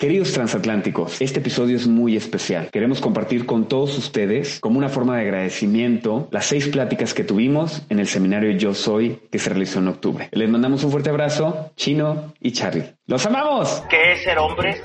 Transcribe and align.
Queridos 0.00 0.32
transatlánticos, 0.32 1.20
este 1.20 1.40
episodio 1.40 1.74
es 1.74 1.88
muy 1.88 2.16
especial. 2.16 2.70
Queremos 2.70 3.00
compartir 3.00 3.46
con 3.46 3.66
todos 3.66 3.98
ustedes, 3.98 4.60
como 4.60 4.78
una 4.78 4.88
forma 4.88 5.16
de 5.16 5.22
agradecimiento, 5.22 6.28
las 6.30 6.46
seis 6.46 6.68
pláticas 6.68 7.14
que 7.14 7.24
tuvimos 7.24 7.82
en 7.88 7.98
el 7.98 8.06
seminario 8.06 8.52
Yo 8.52 8.74
Soy 8.74 9.20
que 9.32 9.40
se 9.40 9.50
realizó 9.50 9.80
en 9.80 9.88
octubre. 9.88 10.28
Les 10.30 10.48
mandamos 10.48 10.84
un 10.84 10.92
fuerte 10.92 11.10
abrazo, 11.10 11.72
Chino 11.74 12.32
y 12.38 12.52
Charlie. 12.52 12.94
¡Los 13.08 13.26
amamos! 13.26 13.82
¿Qué 13.90 14.12
es 14.12 14.22
ser 14.22 14.38
hombre? 14.38 14.80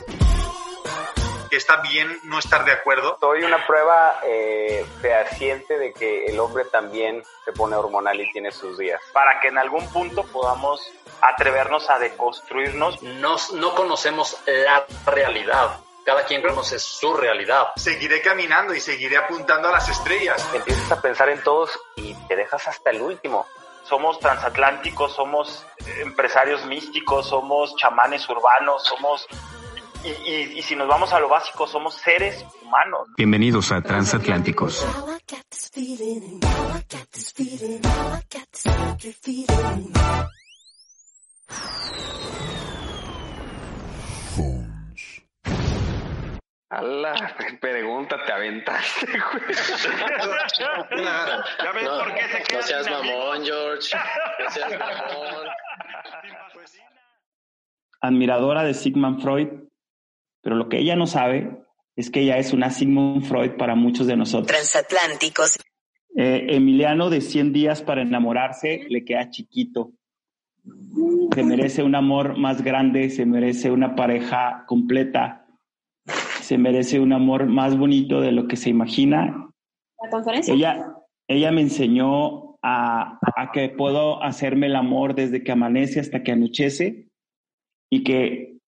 que 1.52 1.58
está 1.58 1.84
bien 1.84 2.08
no 2.24 2.40
estar 2.40 2.66
de 2.66 2.72
acuerdo. 2.72 3.16
Soy 3.22 3.44
una 3.44 3.64
prueba 3.68 4.20
eh, 4.26 4.84
fehaciente 5.00 5.78
de 5.78 5.94
que 5.94 6.26
el 6.26 6.40
hombre 6.40 6.64
también 6.72 7.22
se 7.46 7.52
pone 7.52 7.76
hormonal 7.76 8.20
y 8.20 8.32
tiene 8.32 8.52
sus 8.52 8.76
días. 8.80 9.00
Para 9.14 9.40
que 9.40 9.50
en 9.50 9.60
algún 9.60 9.88
punto 9.90 10.24
podamos 10.34 10.82
atrevernos 11.30 11.90
a 11.90 12.00
deconstruirnos. 12.00 13.02
No, 13.04 13.36
no 13.54 13.76
conocemos 13.76 14.38
la 14.46 14.86
realidad. 15.06 15.80
Cada 16.06 16.26
quien 16.26 16.42
conoce 16.42 16.80
su 16.80 17.14
realidad. 17.14 17.68
Seguiré 17.78 18.22
caminando 18.22 18.74
y 18.74 18.82
seguiré 18.82 19.18
apuntando 19.18 19.70
a 19.70 19.72
las 19.72 19.88
estrellas. 19.88 20.46
Empiezas 20.54 20.92
a 20.92 21.02
pensar 21.02 21.30
en 21.30 21.42
todos 21.44 21.80
y 21.96 22.14
te 22.28 22.36
dejas 22.36 22.68
hasta 22.68 22.90
el 22.90 23.02
último 23.02 23.46
somos 23.84 24.18
transatlánticos, 24.20 25.14
somos 25.14 25.66
empresarios 26.02 26.66
místicos, 26.66 27.28
somos 27.28 27.76
chamanes 27.76 28.28
urbanos, 28.30 28.84
somos 28.84 29.28
y, 30.04 30.60
y, 30.60 30.62
si 30.62 30.76
nos 30.76 30.88
vamos 30.88 31.14
a 31.14 31.20
lo 31.20 31.30
básico, 31.30 31.66
somos 31.66 31.94
seres 31.96 32.46
humanos. 32.62 33.08
Bienvenidos 33.16 33.72
a 33.72 33.82
Transatlánticos. 33.82 34.86
La 46.82 47.14
pregunta 47.62 48.18
te 48.26 48.32
aventaste, 48.32 49.06
güey. 49.06 49.56
¿Ya 50.60 51.72
ves 51.72 51.88
por 51.88 52.14
qué 52.14 52.24
se 52.24 52.44
queda 52.44 52.60
No 52.60 52.64
seas 52.64 52.90
mamón, 52.90 53.46
George. 53.46 53.98
No 54.44 54.50
seas 54.50 54.72
mamón. 54.80 55.48
Admiradora 58.02 58.64
de 58.64 58.74
Sigmund 58.74 59.22
Freud, 59.22 59.48
pero 60.42 60.56
lo 60.56 60.68
que 60.68 60.80
ella 60.80 60.96
no 60.96 61.08
sabe 61.08 61.64
es 61.96 62.10
que 62.10 62.22
ella 62.22 62.38
es 62.38 62.52
una 62.52 62.70
Sigmund 62.70 63.24
Freud 63.26 63.52
para 63.58 63.76
muchos 63.76 64.08
de 64.08 64.18
nosotros. 64.18 64.48
Transatlánticos. 64.48 65.58
Eh, 66.16 66.48
Emiliano 66.50 67.10
de 67.10 67.22
100 67.22 67.54
días 67.54 67.82
para 67.82 68.02
enamorarse 68.02 68.86
le 68.90 69.06
queda 69.06 69.30
chiquito. 69.30 69.94
Se 71.34 71.44
merece 71.44 71.84
un 71.84 71.96
amor 71.96 72.38
más 72.38 72.62
grande, 72.62 73.10
se 73.10 73.26
merece 73.26 73.72
una 73.72 73.96
pareja 73.96 74.64
completa, 74.68 75.46
se 76.42 76.58
merece 76.58 77.00
un 77.00 77.12
amor 77.12 77.48
más 77.48 77.78
bonito 77.78 78.22
de 78.22 78.32
lo 78.32 78.48
que 78.48 78.56
se 78.56 78.70
imagina. 78.70 79.50
¿La 80.02 80.10
conferencia? 80.10 80.54
Ella, 80.54 80.96
ella 81.28 81.52
me 81.52 81.62
enseñó 81.62 82.58
a, 82.62 83.20
a 83.36 83.52
que 83.52 83.70
puedo 83.70 84.24
hacerme 84.24 84.68
el 84.68 84.76
amor 84.76 85.16
desde 85.16 85.44
que 85.44 85.52
amanece 85.52 86.00
hasta 86.00 86.24
que 86.24 86.32
anochece 86.32 87.10
y 87.90 88.04
que 88.04 88.60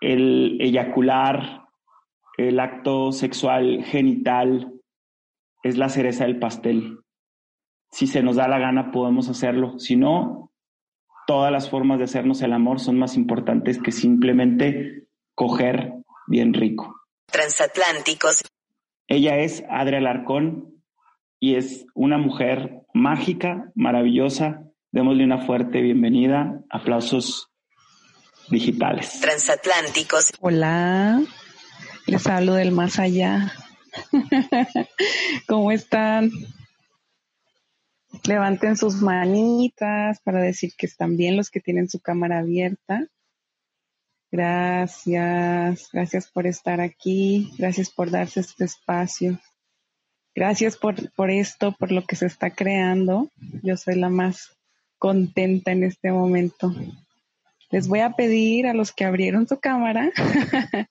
el 0.00 0.58
eyacular, 0.60 1.64
el 2.36 2.60
acto 2.60 3.12
sexual 3.12 3.84
genital, 3.84 4.80
es 5.62 5.78
la 5.78 5.88
cereza 5.88 6.24
del 6.24 6.38
pastel. 6.38 6.98
Si 7.90 8.06
se 8.06 8.22
nos 8.22 8.36
da 8.36 8.48
la 8.48 8.58
gana 8.58 8.90
podemos 8.90 9.28
hacerlo, 9.28 9.78
si 9.78 9.96
no, 9.96 10.51
todas 11.32 11.50
las 11.50 11.70
formas 11.70 11.96
de 11.96 12.04
hacernos 12.04 12.42
el 12.42 12.52
amor 12.52 12.78
son 12.78 12.98
más 12.98 13.16
importantes 13.16 13.80
que 13.80 13.90
simplemente 13.90 15.06
coger 15.34 15.94
bien 16.26 16.52
rico. 16.52 16.94
Transatlánticos. 17.24 18.42
Ella 19.08 19.38
es 19.38 19.64
Adria 19.70 19.96
Alarcón 19.96 20.82
y 21.40 21.54
es 21.54 21.86
una 21.94 22.18
mujer 22.18 22.82
mágica, 22.92 23.72
maravillosa. 23.74 24.64
Démosle 24.90 25.24
una 25.24 25.46
fuerte 25.46 25.80
bienvenida. 25.80 26.60
Aplausos 26.68 27.48
digitales. 28.50 29.18
Transatlánticos. 29.22 30.34
Hola, 30.38 31.22
les 32.08 32.26
hablo 32.26 32.52
del 32.52 32.72
más 32.72 32.98
allá. 32.98 33.54
¿Cómo 35.48 35.72
están? 35.72 36.30
Levanten 38.24 38.76
sus 38.76 39.02
manitas 39.02 40.20
para 40.20 40.40
decir 40.40 40.72
que 40.76 40.86
están 40.86 41.16
bien 41.16 41.36
los 41.36 41.50
que 41.50 41.60
tienen 41.60 41.88
su 41.88 42.00
cámara 42.00 42.38
abierta. 42.38 43.06
Gracias, 44.30 45.88
gracias 45.92 46.30
por 46.30 46.46
estar 46.46 46.80
aquí, 46.80 47.50
gracias 47.58 47.90
por 47.90 48.10
darse 48.10 48.40
este 48.40 48.64
espacio. 48.64 49.38
Gracias 50.34 50.76
por, 50.76 51.12
por 51.12 51.30
esto, 51.30 51.72
por 51.72 51.92
lo 51.92 52.04
que 52.04 52.16
se 52.16 52.26
está 52.26 52.50
creando. 52.50 53.30
Yo 53.62 53.76
soy 53.76 53.96
la 53.96 54.08
más 54.08 54.56
contenta 54.98 55.72
en 55.72 55.82
este 55.82 56.12
momento. 56.12 56.74
Les 57.70 57.88
voy 57.88 58.00
a 58.00 58.12
pedir 58.12 58.66
a 58.66 58.74
los 58.74 58.92
que 58.92 59.04
abrieron 59.04 59.48
su 59.48 59.58
cámara, 59.58 60.12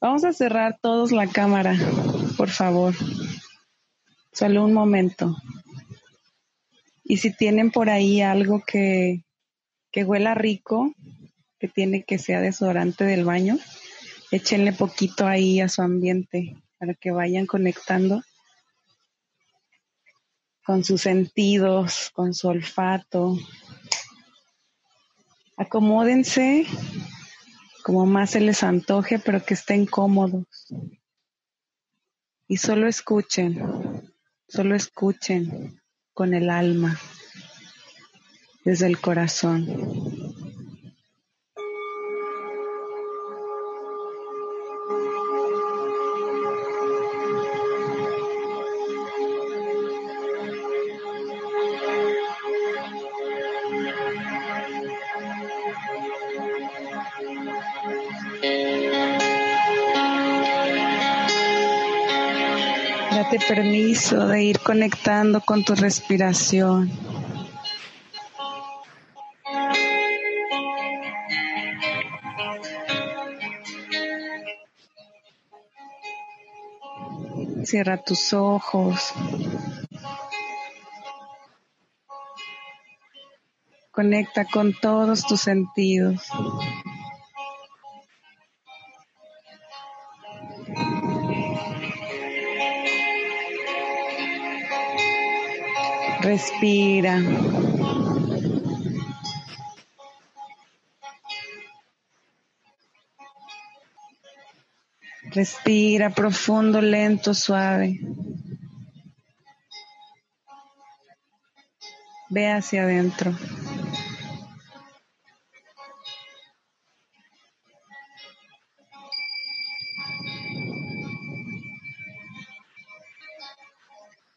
vamos 0.00 0.24
a 0.24 0.32
cerrar 0.32 0.78
todos 0.80 1.12
la 1.12 1.26
cámara, 1.26 1.76
por 2.36 2.48
favor. 2.48 2.94
Solo 4.32 4.64
un 4.64 4.72
momento. 4.72 5.36
Y 7.08 7.18
si 7.18 7.32
tienen 7.32 7.70
por 7.70 7.88
ahí 7.88 8.20
algo 8.20 8.62
que, 8.66 9.24
que 9.90 10.04
huela 10.04 10.34
rico, 10.34 10.92
que 11.58 11.68
tiene 11.68 12.04
que 12.04 12.18
sea 12.18 12.40
desodorante 12.40 13.04
del 13.04 13.24
baño, 13.24 13.58
échenle 14.30 14.72
poquito 14.72 15.26
ahí 15.26 15.60
a 15.60 15.68
su 15.68 15.82
ambiente 15.82 16.56
para 16.78 16.94
que 16.94 17.10
vayan 17.10 17.46
conectando 17.46 18.22
con 20.64 20.82
sus 20.82 21.02
sentidos, 21.02 22.10
con 22.12 22.34
su 22.34 22.48
olfato, 22.48 23.38
Acomódense 25.56 26.66
como 27.82 28.04
más 28.04 28.30
se 28.30 28.40
les 28.40 28.62
antoje, 28.62 29.18
pero 29.18 29.42
que 29.42 29.54
estén 29.54 29.86
cómodos. 29.86 30.46
Y 32.46 32.58
solo 32.58 32.86
escuchen, 32.88 34.12
solo 34.48 34.74
escuchen 34.74 35.80
con 36.16 36.32
el 36.32 36.48
alma, 36.48 36.98
desde 38.64 38.86
el 38.86 38.98
corazón. 38.98 40.25
De 63.96 64.42
ir 64.42 64.60
conectando 64.60 65.40
con 65.40 65.64
tu 65.64 65.74
respiración. 65.74 66.90
Cierra 77.64 77.96
tus 78.04 78.34
ojos. 78.34 79.14
Conecta 83.90 84.44
con 84.44 84.74
todos 84.74 85.26
tus 85.26 85.40
sentidos. 85.40 86.30
Respira. 96.26 97.14
Respira 105.30 106.10
profundo, 106.10 106.80
lento, 106.80 107.32
suave. 107.32 108.00
Ve 112.28 112.50
hacia 112.50 112.82
adentro. 112.82 113.32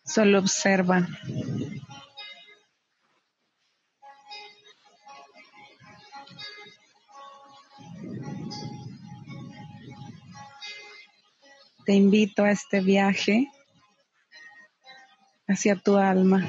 Solo 0.04 0.38
observa. 0.38 1.08
Te 11.90 11.96
invito 11.96 12.44
a 12.44 12.52
este 12.52 12.82
viaje 12.82 13.50
hacia 15.48 15.76
tu 15.76 15.98
alma. 15.98 16.48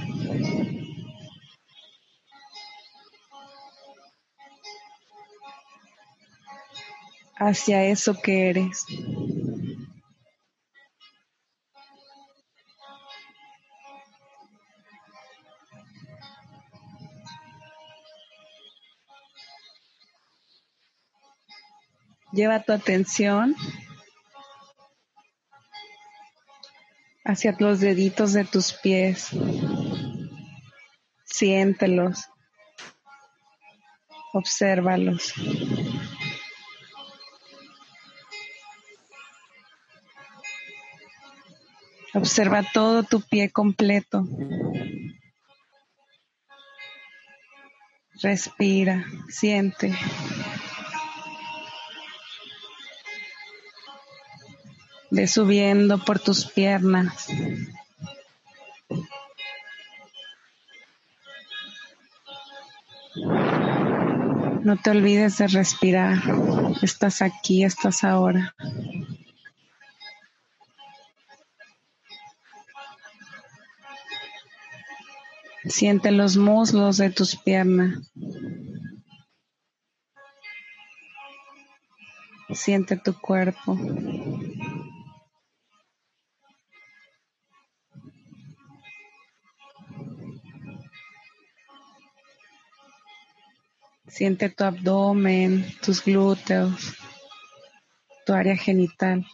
Hacia 7.38 7.87
eso 7.87 8.20
que 8.20 8.50
eres. 8.50 8.84
Lleva 22.31 22.62
tu 22.62 22.75
atención 22.75 23.56
hacia 27.31 27.55
los 27.59 27.81
deditos 27.81 28.32
de 28.32 28.44
tus 28.44 28.73
pies. 28.73 29.31
Siéntelos. 31.25 32.27
Obsérvalos. 34.32 35.32
Observa 42.15 42.65
todo 42.65 43.05
tu 43.05 43.21
pie 43.21 43.50
completo. 43.50 44.26
Respira, 48.23 49.05
siente. 49.29 49.97
Ve 55.11 55.27
subiendo 55.27 55.99
por 55.99 56.21
tus 56.21 56.47
piernas. 56.47 57.29
No 64.62 64.77
te 64.77 64.91
olvides 64.91 65.39
de 65.39 65.49
respirar. 65.49 66.19
Estás 66.83 67.23
aquí, 67.23 67.65
estás 67.65 68.05
ahora. 68.05 68.55
Siente 75.65 76.11
los 76.11 76.37
muslos 76.37 76.97
de 76.99 77.11
tus 77.11 77.37
piernas. 77.37 77.99
Siente 82.53 82.97
tu 82.97 83.15
cuerpo. 83.19 83.79
Siente 94.20 94.50
tu 94.50 94.64
abdomen, 94.64 95.64
tus 95.81 96.05
glúteos, 96.05 96.94
tu 98.26 98.34
área 98.34 98.55
genital. 98.55 99.26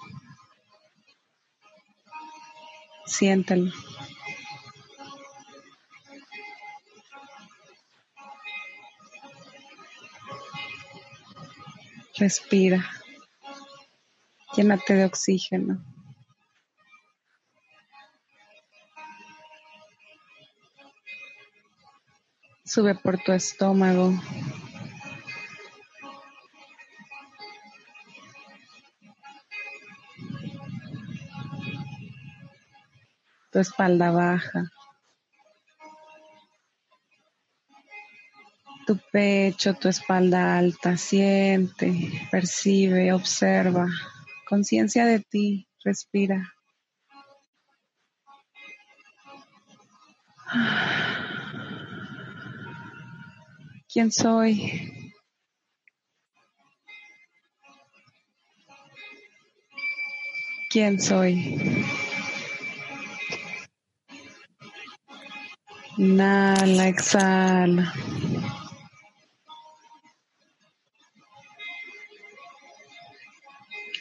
Siéntelo. 3.04 3.72
Respira. 12.16 12.88
Llénate 14.56 14.94
de 14.94 15.04
oxígeno. 15.04 15.84
Sube 22.64 22.94
por 22.94 23.18
tu 23.18 23.32
estómago. 23.32 24.12
Tu 33.56 33.60
espalda 33.60 34.10
baja. 34.10 34.70
Tu 38.86 38.98
pecho, 39.10 39.72
tu 39.72 39.88
espalda 39.88 40.58
alta, 40.58 40.98
siente, 40.98 42.28
percibe, 42.30 43.14
observa. 43.14 43.86
Conciencia 44.46 45.06
de 45.06 45.20
ti, 45.20 45.66
respira. 45.82 46.52
¿Quién 53.88 54.12
soy? 54.12 55.14
¿Quién 60.68 61.00
soy? 61.00 61.86
Inhala, 65.98 66.88
exhala. 66.88 67.92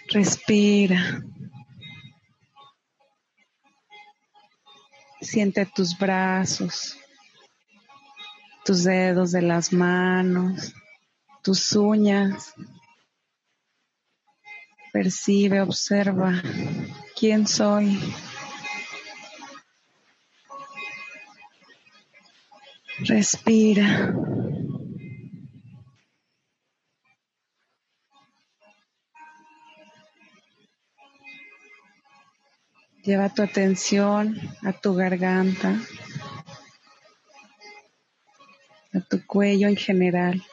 Respira. 0.10 1.24
Siente 5.22 5.66
tus 5.66 5.98
brazos, 5.98 6.98
tus 8.66 8.84
dedos 8.84 9.32
de 9.32 9.42
las 9.42 9.72
manos, 9.72 10.74
tus 11.42 11.74
uñas. 11.74 12.54
Percibe, 14.92 15.62
observa 15.62 16.42
quién 17.18 17.48
soy. 17.48 17.98
Respira. 23.08 24.16
Lleva 33.04 33.30
tu 33.30 33.44
atención 33.44 34.36
a 34.64 34.74
tu 34.74 34.96
garganta, 34.96 35.80
a 38.92 39.00
tu 39.02 39.24
cuello 39.28 39.68
en 39.68 39.76
general. 39.76 40.44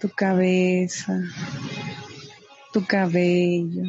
Tu 0.00 0.08
cabeza, 0.08 1.20
tu 2.72 2.86
cabello, 2.86 3.84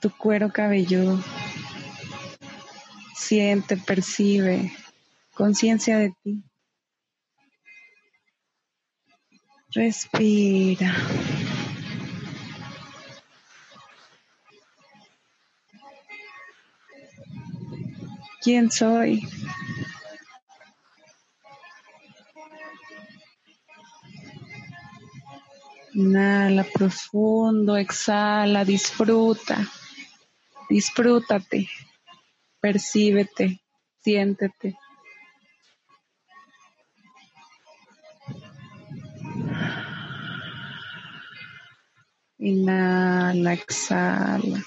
tu 0.00 0.10
cuero 0.10 0.52
cabelludo. 0.52 1.18
Siente, 3.14 3.76
percibe 3.76 4.72
conciencia 5.34 5.98
de 5.98 6.12
ti. 6.22 6.42
Respira. 9.70 10.94
¿Quién 18.42 18.70
soy? 18.70 19.28
Inhala 25.94 26.64
profundo, 26.64 27.76
exhala, 27.76 28.64
disfruta, 28.64 29.66
disfrútate, 30.68 31.68
percíbete. 32.60 33.60
Siéntete. 34.06 34.76
Inhala, 42.38 43.54
exhala. 43.54 44.62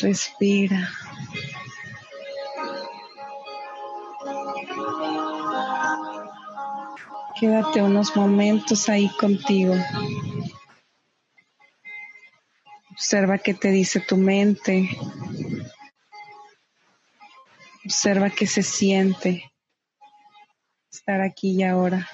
Respira. 0.00 0.88
Quédate 7.38 7.82
unos 7.82 8.16
momentos 8.16 8.88
ahí 8.88 9.08
contigo. 9.16 9.74
Observa 13.12 13.36
qué 13.36 13.52
te 13.52 13.70
dice 13.70 14.00
tu 14.00 14.16
mente. 14.16 14.88
Observa 17.84 18.30
qué 18.30 18.46
se 18.46 18.62
siente 18.62 19.52
estar 20.90 21.20
aquí 21.20 21.50
y 21.50 21.62
ahora. 21.62 22.08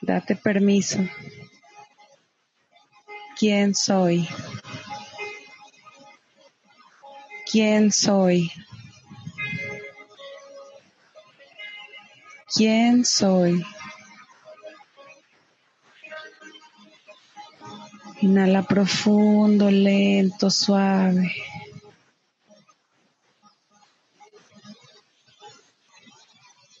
Date 0.00 0.34
permiso. 0.34 0.98
¿Quién 3.38 3.76
soy? 3.76 4.28
¿Quién 7.48 7.92
soy? 7.92 8.50
¿Quién 12.52 13.04
soy? 13.04 13.64
Inhala 18.26 18.64
profundo, 18.64 19.70
lento, 19.70 20.50
suave. 20.50 21.30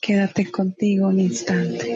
Quédate 0.00 0.50
contigo 0.50 1.06
un 1.06 1.20
instante. 1.20 1.86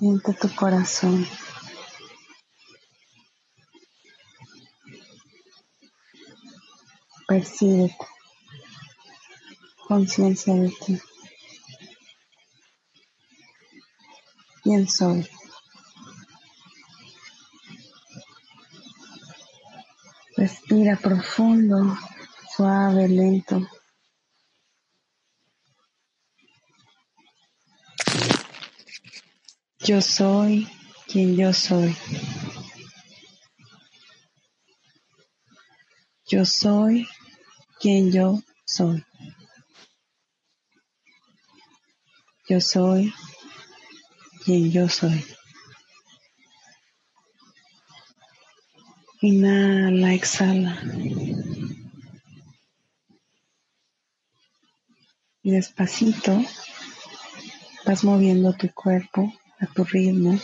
Siente 0.00 0.32
tu 0.32 0.48
corazón. 0.54 1.26
Percíbete. 7.28 7.94
Conciencia 9.86 10.54
de 10.54 10.70
ti. 10.70 10.98
¿Quién 14.62 14.88
soy? 14.88 15.28
Respira 20.34 20.96
profundo, 20.96 21.94
suave, 22.56 23.06
lento. 23.06 23.68
Yo 29.82 30.02
soy 30.02 30.68
quien 31.06 31.36
yo 31.36 31.54
soy. 31.54 31.96
Yo 36.26 36.44
soy 36.44 37.08
quien 37.80 38.12
yo 38.12 38.42
soy. 38.66 39.02
Yo 42.46 42.60
soy 42.60 43.10
quien 44.44 44.70
yo 44.70 44.86
soy. 44.86 45.24
Inhala, 49.22 50.12
exhala. 50.12 50.78
Y 55.42 55.52
despacito 55.52 56.38
vas 57.86 58.04
moviendo 58.04 58.52
tu 58.52 58.70
cuerpo 58.74 59.32
a 59.60 59.66
tu 59.66 59.84
ritmo, 59.84 60.38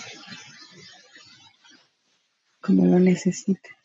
como 2.61 2.87
lo 2.87 2.99
necesites. 2.99 3.77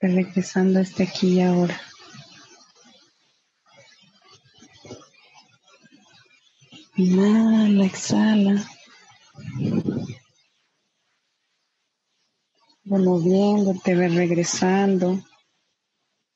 regresando 0.00 0.80
hasta 0.80 1.02
aquí 1.02 1.34
y 1.34 1.40
ahora. 1.42 1.78
Inhala, 6.96 7.84
exhala. 7.84 8.64
Removiéndote, 12.84 13.94
regresando, 13.94 15.22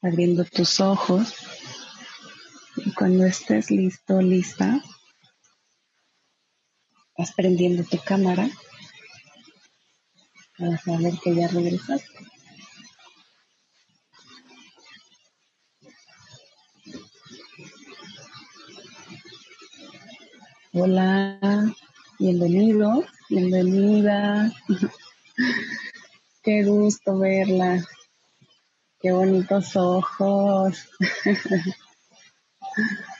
abriendo 0.03 0.45
tus 0.45 0.81
ojos. 0.81 1.35
Y 2.77 2.93
cuando 2.93 3.25
estés 3.25 3.71
listo, 3.71 4.21
lista, 4.21 4.83
vas 7.17 7.33
prendiendo 7.33 7.85
tu 7.85 7.99
cámara 7.99 8.49
para 10.59 10.79
saber 10.79 11.15
que 11.23 11.35
ya 11.35 11.49
regresaste. 11.49 12.09
Hola, 20.73 21.39
bienvenido, 22.19 23.05
bienvenida. 23.29 24.53
Qué 26.43 26.65
gusto 26.65 27.19
verla. 27.19 27.85
Qué 29.01 29.13
bonitos 29.13 29.77
ojos. 29.77 30.89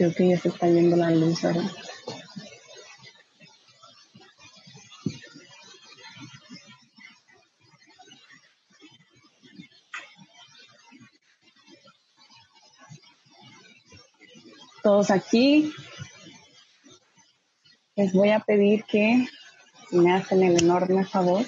Creo 0.00 0.14
que 0.14 0.28
ya 0.30 0.38
se 0.38 0.48
está 0.48 0.66
yendo 0.66 0.96
la 0.96 1.10
luz 1.10 1.44
ahora. 1.44 1.60
todos 14.82 15.10
aquí, 15.10 15.70
les 17.94 18.14
voy 18.14 18.30
a 18.30 18.40
pedir 18.40 18.84
que 18.84 19.28
me 19.90 20.14
hacen 20.14 20.42
el 20.42 20.62
enorme 20.62 21.04
favor, 21.04 21.44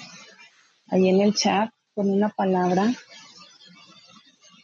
ahí 0.89 1.09
en 1.09 1.21
el 1.21 1.33
chat, 1.33 1.71
con 1.95 2.11
una 2.11 2.29
palabra, 2.29 2.93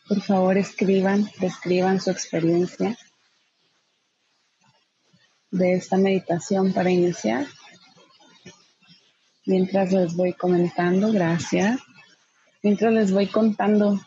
por 0.08 0.22
favor 0.22 0.60
escriban, 0.60 1.28
describan 1.40 2.00
su 2.00 2.12
experiencia 2.12 2.96
de 5.52 5.74
esta 5.74 5.98
meditación 5.98 6.74
para 6.74 6.92
iniciar. 6.92 7.48
Mientras 9.46 9.92
les 9.92 10.16
voy 10.16 10.34
comentando, 10.34 11.12
gracias. 11.12 11.80
Mientras 12.62 12.94
les 12.94 13.12
voy 13.12 13.28
contando. 13.28 14.00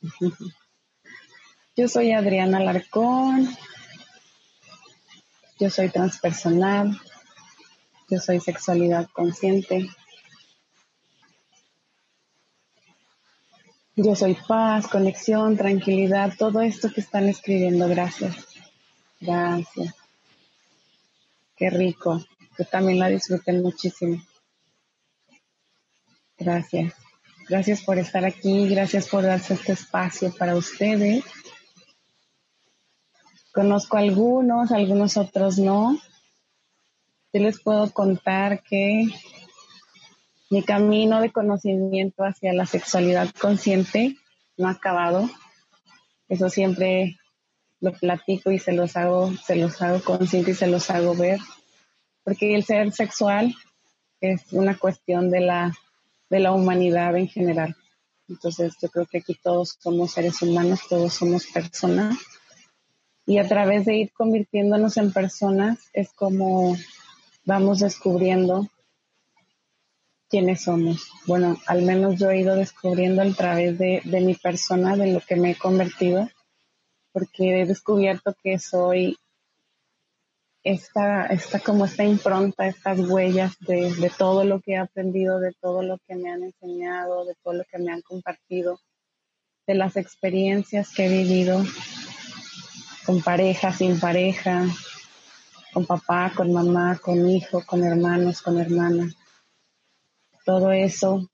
Yo 1.76 1.88
soy 1.88 2.12
Adriana 2.12 2.60
Larcón, 2.60 3.48
yo 5.62 5.70
soy 5.70 5.90
transpersonal. 5.90 7.00
Yo 8.10 8.18
soy 8.18 8.40
sexualidad 8.40 9.08
consciente. 9.12 9.88
Yo 13.94 14.16
soy 14.16 14.36
paz, 14.48 14.88
conexión, 14.88 15.56
tranquilidad, 15.56 16.32
todo 16.36 16.62
esto 16.62 16.90
que 16.92 17.00
están 17.00 17.28
escribiendo. 17.28 17.86
Gracias. 17.86 18.34
Gracias. 19.20 19.94
Qué 21.62 21.70
rico. 21.70 22.20
Yo 22.58 22.64
también 22.64 22.98
la 22.98 23.06
disfruté 23.06 23.52
muchísimo. 23.52 24.20
Gracias. 26.36 26.92
Gracias 27.48 27.84
por 27.84 27.98
estar 27.98 28.24
aquí. 28.24 28.68
Gracias 28.68 29.08
por 29.08 29.22
darse 29.22 29.54
este 29.54 29.74
espacio 29.74 30.34
para 30.36 30.56
ustedes. 30.56 31.22
Conozco 33.54 33.96
algunos, 33.96 34.72
algunos 34.72 35.16
otros 35.16 35.60
no. 35.60 35.96
Yo 37.32 37.40
les 37.40 37.62
puedo 37.62 37.92
contar 37.92 38.64
que 38.64 39.06
mi 40.50 40.64
camino 40.64 41.20
de 41.20 41.30
conocimiento 41.30 42.24
hacia 42.24 42.52
la 42.52 42.66
sexualidad 42.66 43.30
consciente 43.40 44.16
no 44.56 44.66
ha 44.66 44.72
acabado. 44.72 45.30
Eso 46.28 46.50
siempre 46.50 47.20
lo 47.82 47.92
platico 47.92 48.52
y 48.52 48.58
se 48.58 48.72
los 48.72 48.96
hago, 48.96 49.32
se 49.44 49.56
los 49.56 49.82
hago 49.82 50.00
consciente 50.02 50.52
y 50.52 50.54
se 50.54 50.68
los 50.68 50.88
hago 50.88 51.14
ver. 51.14 51.40
Porque 52.22 52.54
el 52.54 52.64
ser 52.64 52.92
sexual 52.92 53.54
es 54.20 54.40
una 54.52 54.78
cuestión 54.78 55.30
de 55.30 55.40
la, 55.40 55.72
de 56.30 56.38
la 56.38 56.52
humanidad 56.52 57.16
en 57.16 57.28
general. 57.28 57.76
Entonces 58.28 58.74
yo 58.80 58.88
creo 58.88 59.06
que 59.06 59.18
aquí 59.18 59.34
todos 59.34 59.76
somos 59.80 60.12
seres 60.12 60.40
humanos, 60.40 60.80
todos 60.88 61.12
somos 61.12 61.44
personas 61.48 62.16
y 63.26 63.38
a 63.38 63.48
través 63.48 63.84
de 63.84 63.96
ir 63.96 64.12
convirtiéndonos 64.12 64.96
en 64.96 65.12
personas 65.12 65.90
es 65.92 66.12
como 66.12 66.76
vamos 67.44 67.80
descubriendo 67.80 68.68
quiénes 70.28 70.62
somos. 70.62 71.10
Bueno, 71.26 71.58
al 71.66 71.82
menos 71.82 72.18
yo 72.18 72.30
he 72.30 72.40
ido 72.40 72.54
descubriendo 72.54 73.22
a 73.22 73.32
través 73.32 73.76
de, 73.76 74.02
de 74.04 74.20
mi 74.20 74.34
persona, 74.34 74.96
de 74.96 75.12
lo 75.12 75.20
que 75.20 75.36
me 75.36 75.50
he 75.50 75.56
convertido, 75.56 76.28
porque 77.12 77.62
he 77.62 77.66
descubierto 77.66 78.34
que 78.42 78.58
soy 78.58 79.16
esta, 80.64 81.26
esta 81.26 81.58
como 81.60 81.84
esta 81.84 82.04
impronta, 82.04 82.66
estas 82.66 82.98
huellas 83.00 83.56
de, 83.60 83.92
de 83.94 84.10
todo 84.10 84.44
lo 84.44 84.60
que 84.60 84.72
he 84.72 84.76
aprendido, 84.78 85.40
de 85.40 85.52
todo 85.60 85.82
lo 85.82 85.98
que 86.06 86.14
me 86.14 86.30
han 86.30 86.44
enseñado, 86.44 87.24
de 87.24 87.34
todo 87.42 87.54
lo 87.54 87.64
que 87.64 87.78
me 87.78 87.92
han 87.92 88.02
compartido, 88.02 88.78
de 89.66 89.74
las 89.74 89.96
experiencias 89.96 90.92
que 90.94 91.06
he 91.06 91.08
vivido 91.08 91.62
con 93.04 93.20
pareja, 93.22 93.72
sin 93.72 93.98
pareja, 93.98 94.64
con 95.72 95.86
papá, 95.86 96.32
con 96.34 96.52
mamá, 96.52 96.98
con 96.98 97.28
hijo, 97.28 97.64
con 97.66 97.82
hermanos, 97.82 98.42
con 98.42 98.58
hermanas. 98.58 99.14
Todo 100.44 100.70
eso 100.72 101.28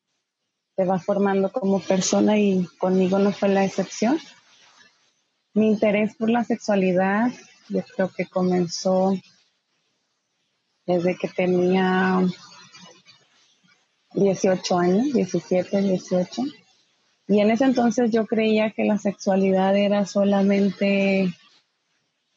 te 0.76 0.84
va 0.84 0.98
formando 0.98 1.50
como 1.50 1.80
persona 1.80 2.38
y 2.38 2.64
conmigo 2.78 3.18
no 3.18 3.32
fue 3.32 3.48
la 3.48 3.64
excepción. 3.64 4.18
Mi 5.58 5.66
interés 5.66 6.14
por 6.14 6.30
la 6.30 6.44
sexualidad, 6.44 7.32
yo 7.68 7.82
creo 7.96 8.08
que 8.16 8.26
comenzó 8.26 9.12
desde 10.86 11.16
que 11.16 11.26
tenía 11.26 12.24
18 14.14 14.78
años, 14.78 15.12
17, 15.12 15.82
18. 15.82 16.42
Y 17.26 17.40
en 17.40 17.50
ese 17.50 17.64
entonces 17.64 18.12
yo 18.12 18.24
creía 18.24 18.70
que 18.70 18.84
la 18.84 18.98
sexualidad 18.98 19.76
era 19.76 20.06
solamente 20.06 21.34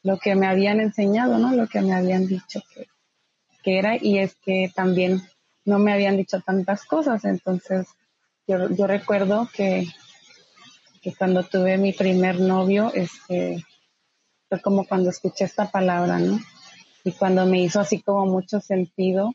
lo 0.02 0.18
que 0.18 0.34
me 0.34 0.48
habían 0.48 0.80
enseñado, 0.80 1.38
¿no? 1.38 1.56
Lo 1.56 1.68
que 1.68 1.82
me 1.82 1.94
habían 1.94 2.26
dicho 2.26 2.64
que, 3.64 3.78
era 3.78 3.98
y 4.04 4.18
es 4.18 4.34
que 4.44 4.72
también 4.74 5.22
no 5.64 5.78
me 5.78 5.94
habían 5.94 6.18
dicho 6.18 6.42
tantas 6.42 6.86
cosas. 6.86 7.24
Entonces, 7.26 7.86
yo, 8.48 8.68
yo 8.72 8.88
recuerdo 8.88 9.48
que 9.54 9.86
que 11.02 11.14
cuando 11.14 11.44
tuve 11.44 11.78
mi 11.78 11.94
primer 11.94 12.40
novio, 12.40 12.92
este, 12.94 13.66
fue 14.48 14.62
como 14.62 14.86
cuando 14.86 15.10
escuché 15.10 15.46
esta 15.46 15.72
palabra, 15.72 16.20
¿no? 16.20 16.40
Y 17.04 17.12
cuando 17.14 17.46
me 17.46 17.62
hizo 17.62 17.80
así 17.80 18.02
como 18.02 18.26
mucho 18.26 18.62
sentido. 18.62 19.34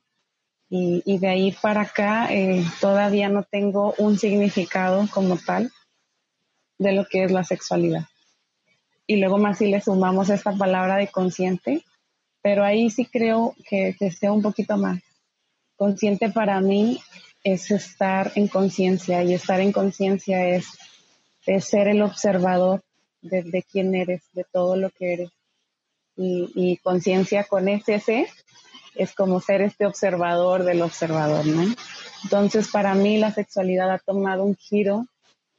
Y, 0.69 1.03
y 1.05 1.19
de 1.19 1.29
ahí 1.29 1.57
para 1.63 1.83
acá 1.83 2.33
eh, 2.33 2.65
todavía 2.81 3.29
no 3.29 3.45
tengo 3.45 3.95
un 3.99 4.19
significado 4.19 5.07
como 5.13 5.37
tal 5.37 5.71
de 6.79 6.93
lo 6.93 7.07
que 7.07 7.25
es 7.25 7.31
la 7.31 7.45
sexualidad. 7.45 8.07
Y 9.07 9.17
luego 9.17 9.39
más 9.39 9.59
si 9.59 9.67
le 9.67 9.81
sumamos 9.81 10.29
esta 10.31 10.53
palabra 10.53 10.97
de 10.97 11.09
consciente, 11.09 11.85
pero 12.43 12.65
ahí 12.65 12.91
sí 12.91 13.07
creo 13.07 13.55
que, 13.69 13.95
que 13.99 14.11
sea 14.11 14.33
un 14.33 14.43
poquito 14.43 14.77
más. 14.77 15.01
Consciente 15.77 16.31
para 16.31 16.61
mí 16.61 17.01
es 17.45 17.71
estar 17.71 18.33
en 18.35 18.49
conciencia 18.49 19.23
y 19.23 19.35
estar 19.35 19.61
en 19.61 19.73
conciencia 19.73 20.49
es, 20.49 20.67
ser 21.61 21.89
el 21.89 22.03
observador 22.03 22.83
de, 23.23 23.65
quién 23.71 23.95
eres, 23.95 24.23
de 24.33 24.45
todo 24.45 24.77
lo 24.77 24.91
que 24.91 25.13
eres. 25.13 25.31
Y, 26.17 26.79
conciencia 26.79 27.45
con 27.45 27.69
ese 27.69 28.01
C 28.01 28.27
es 28.95 29.15
como 29.15 29.41
ser 29.41 29.61
este 29.61 29.85
observador 29.85 30.65
del 30.65 30.81
observador, 30.81 31.45
¿no? 31.47 31.75
Entonces, 32.25 32.69
para 32.69 32.95
mí 32.95 33.19
la 33.19 33.33
sexualidad 33.33 33.91
ha 33.91 33.99
tomado 33.99 34.45
un 34.45 34.57
giro 34.57 35.07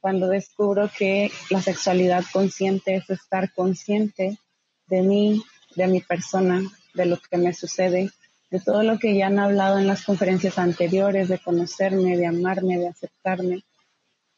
cuando 0.00 0.28
descubro 0.28 0.90
que 0.96 1.30
la 1.50 1.62
sexualidad 1.62 2.24
consciente 2.32 2.96
es 2.96 3.08
estar 3.10 3.52
consciente 3.52 4.38
de 4.86 5.02
mí, 5.02 5.42
de 5.76 5.86
mi 5.86 6.00
persona, 6.00 6.62
de 6.94 7.06
lo 7.06 7.18
que 7.18 7.36
me 7.36 7.52
sucede, 7.54 8.10
de 8.50 8.60
todo 8.60 8.82
lo 8.82 8.98
que 8.98 9.16
ya 9.16 9.26
han 9.26 9.38
hablado 9.38 9.78
en 9.78 9.86
las 9.86 10.04
conferencias 10.04 10.58
anteriores, 10.58 11.28
de 11.28 11.38
conocerme, 11.38 12.16
de 12.16 12.26
amarme, 12.26 12.78
de 12.78 12.88
aceptarme. 12.88 13.62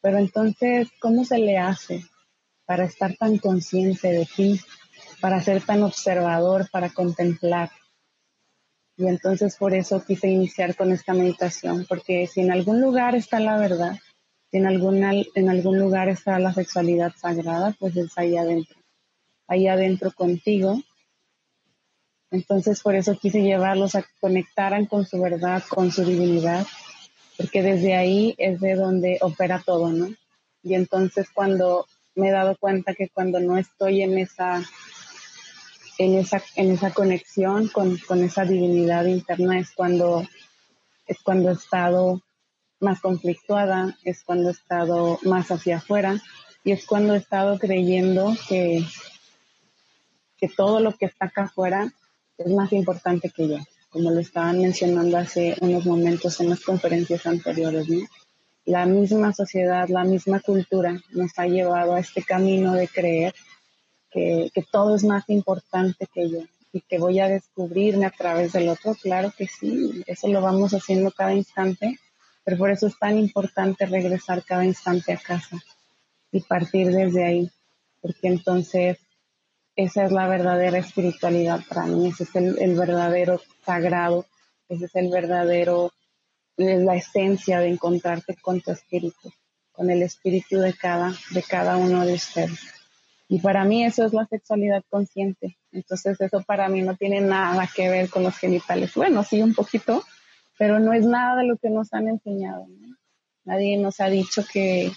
Pero 0.01 0.17
entonces, 0.17 0.89
¿cómo 0.99 1.23
se 1.25 1.37
le 1.37 1.57
hace 1.57 2.05
para 2.65 2.85
estar 2.85 3.15
tan 3.15 3.37
consciente 3.37 4.09
de 4.09 4.25
ti, 4.25 4.59
para 5.19 5.41
ser 5.41 5.61
tan 5.63 5.83
observador, 5.83 6.69
para 6.71 6.89
contemplar? 6.89 7.69
Y 8.97 9.07
entonces 9.07 9.55
por 9.57 9.73
eso 9.73 10.03
quise 10.03 10.27
iniciar 10.27 10.75
con 10.75 10.91
esta 10.91 11.13
meditación, 11.13 11.85
porque 11.87 12.27
si 12.27 12.41
en 12.41 12.51
algún 12.51 12.81
lugar 12.81 13.15
está 13.15 13.39
la 13.39 13.57
verdad, 13.57 13.97
si 14.49 14.57
en, 14.57 14.65
en 14.65 15.49
algún 15.49 15.79
lugar 15.79 16.09
está 16.09 16.37
la 16.39 16.53
sexualidad 16.53 17.13
sagrada, 17.15 17.75
pues 17.79 17.95
es 17.95 18.17
ahí 18.17 18.37
adentro, 18.37 18.77
ahí 19.47 19.67
adentro 19.67 20.11
contigo 20.11 20.81
entonces 22.31 22.81
por 22.81 22.95
eso 22.95 23.17
quise 23.17 23.41
llevarlos 23.41 23.93
a 23.95 24.03
que 24.03 24.09
conectaran 24.21 24.85
con 24.85 25.05
su 25.05 25.21
verdad, 25.21 25.61
con 25.69 25.91
su 25.91 26.05
divinidad, 26.05 26.65
porque 27.41 27.63
desde 27.63 27.95
ahí 27.95 28.35
es 28.37 28.59
de 28.59 28.75
donde 28.75 29.17
opera 29.21 29.63
todo, 29.65 29.91
¿no? 29.91 30.13
Y 30.61 30.75
entonces 30.75 31.27
cuando 31.33 31.87
me 32.13 32.29
he 32.29 32.31
dado 32.31 32.55
cuenta 32.55 32.93
que 32.93 33.09
cuando 33.09 33.39
no 33.39 33.57
estoy 33.57 34.03
en 34.03 34.19
esa, 34.19 34.63
en 35.97 36.15
esa, 36.15 36.43
en 36.55 36.71
esa 36.71 36.91
conexión 36.91 37.67
con, 37.69 37.97
con 37.97 38.23
esa 38.23 38.45
divinidad 38.45 39.05
interna 39.05 39.57
es 39.57 39.71
cuando, 39.71 40.23
es 41.07 41.17
cuando 41.23 41.49
he 41.49 41.53
estado 41.53 42.21
más 42.79 43.01
conflictuada, 43.01 43.97
es 44.03 44.23
cuando 44.23 44.49
he 44.49 44.53
estado 44.53 45.17
más 45.23 45.49
hacia 45.49 45.77
afuera 45.77 46.21
y 46.63 46.73
es 46.73 46.85
cuando 46.85 47.15
he 47.15 47.17
estado 47.17 47.57
creyendo 47.57 48.35
que, 48.47 48.85
que 50.37 50.47
todo 50.47 50.79
lo 50.79 50.95
que 50.95 51.05
está 51.05 51.25
acá 51.25 51.43
afuera 51.43 51.91
es 52.37 52.51
más 52.51 52.71
importante 52.71 53.31
que 53.31 53.47
yo, 53.47 53.57
como 53.91 54.09
lo 54.09 54.19
estaban 54.19 54.59
mencionando 54.61 55.17
hace 55.17 55.55
unos 55.59 55.85
momentos 55.85 56.39
en 56.39 56.49
las 56.49 56.61
conferencias 56.61 57.25
anteriores. 57.25 57.85
La 58.65 58.85
misma 58.85 59.33
sociedad, 59.33 59.89
la 59.89 60.05
misma 60.05 60.39
cultura 60.39 60.99
nos 61.11 61.37
ha 61.37 61.45
llevado 61.45 61.93
a 61.93 61.99
este 61.99 62.23
camino 62.23 62.73
de 62.73 62.87
creer 62.87 63.35
que, 64.09 64.49
que 64.53 64.63
todo 64.63 64.95
es 64.95 65.03
más 65.03 65.29
importante 65.29 66.07
que 66.13 66.29
yo 66.29 66.39
y 66.71 66.81
que 66.81 66.99
voy 66.99 67.19
a 67.19 67.27
descubrirme 67.27 68.05
a 68.05 68.11
través 68.11 68.53
del 68.53 68.69
otro. 68.69 68.95
Claro 68.95 69.33
que 69.37 69.47
sí, 69.47 70.03
eso 70.07 70.29
lo 70.29 70.41
vamos 70.41 70.73
haciendo 70.73 71.11
cada 71.11 71.33
instante, 71.33 71.99
pero 72.45 72.57
por 72.57 72.71
eso 72.71 72.87
es 72.87 72.97
tan 72.97 73.17
importante 73.17 73.85
regresar 73.85 74.43
cada 74.45 74.63
instante 74.63 75.11
a 75.11 75.17
casa 75.17 75.61
y 76.31 76.39
partir 76.41 76.91
desde 76.91 77.25
ahí, 77.25 77.51
porque 77.99 78.29
entonces 78.29 78.97
esa 79.75 80.05
es 80.05 80.11
la 80.11 80.27
verdadera 80.27 80.77
espiritualidad 80.77 81.61
para 81.67 81.85
mí, 81.85 82.09
ese 82.09 82.23
es 82.23 82.35
el, 82.35 82.75
verdadero 82.75 83.39
sagrado, 83.65 84.25
ese 84.67 84.85
es 84.85 84.95
el 84.95 85.09
verdadero, 85.09 85.91
la 86.57 86.95
esencia 86.95 87.59
de 87.59 87.69
encontrarte 87.69 88.35
con 88.35 88.61
tu 88.61 88.71
espíritu, 88.71 89.31
con 89.71 89.89
el 89.89 90.03
espíritu 90.03 90.59
de 90.59 90.73
cada, 90.73 91.13
de 91.31 91.43
cada 91.43 91.77
uno 91.77 92.05
de 92.05 92.13
ustedes. 92.13 92.59
Y 93.27 93.39
para 93.39 93.63
mí 93.63 93.85
eso 93.85 94.05
es 94.05 94.11
la 94.11 94.25
sexualidad 94.25 94.83
consciente. 94.89 95.57
Entonces 95.71 96.19
eso 96.19 96.41
para 96.41 96.67
mí 96.67 96.81
no 96.81 96.97
tiene 96.97 97.21
nada 97.21 97.69
que 97.73 97.89
ver 97.89 98.09
con 98.09 98.23
los 98.23 98.37
genitales. 98.37 98.93
Bueno, 98.93 99.23
sí 99.23 99.41
un 99.41 99.53
poquito, 99.53 100.03
pero 100.57 100.79
no 100.79 100.91
es 100.91 101.05
nada 101.05 101.37
de 101.37 101.47
lo 101.47 101.57
que 101.57 101.69
nos 101.69 101.93
han 101.93 102.09
enseñado. 102.09 102.67
Nadie 103.45 103.77
nos 103.77 104.01
ha 104.01 104.07
dicho 104.07 104.43
que, 104.51 104.91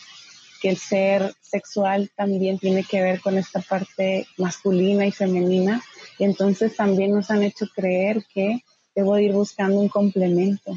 que 0.64 0.70
el 0.70 0.78
ser 0.78 1.34
sexual 1.42 2.10
también 2.16 2.58
tiene 2.58 2.84
que 2.84 3.02
ver 3.02 3.20
con 3.20 3.36
esta 3.36 3.60
parte 3.60 4.26
masculina 4.38 5.04
y 5.04 5.10
femenina. 5.10 5.82
Y 6.18 6.24
entonces 6.24 6.74
también 6.74 7.10
nos 7.10 7.30
han 7.30 7.42
hecho 7.42 7.66
creer 7.76 8.24
que 8.32 8.62
debo 8.94 9.18
ir 9.18 9.34
buscando 9.34 9.78
un 9.78 9.90
complemento. 9.90 10.74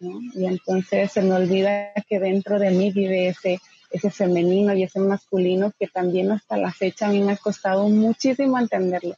Y 0.00 0.46
entonces 0.46 1.12
se 1.12 1.22
me 1.22 1.34
olvida 1.34 1.92
que 2.08 2.18
dentro 2.18 2.58
de 2.58 2.72
mí 2.72 2.90
vive 2.90 3.28
ese, 3.28 3.60
ese 3.92 4.10
femenino 4.10 4.74
y 4.74 4.82
ese 4.82 4.98
masculino 4.98 5.70
que 5.78 5.86
también 5.86 6.32
hasta 6.32 6.56
la 6.56 6.72
fecha 6.72 7.06
a 7.06 7.10
mí 7.10 7.20
me 7.20 7.34
ha 7.34 7.36
costado 7.36 7.88
muchísimo 7.88 8.58
entenderlo. 8.58 9.14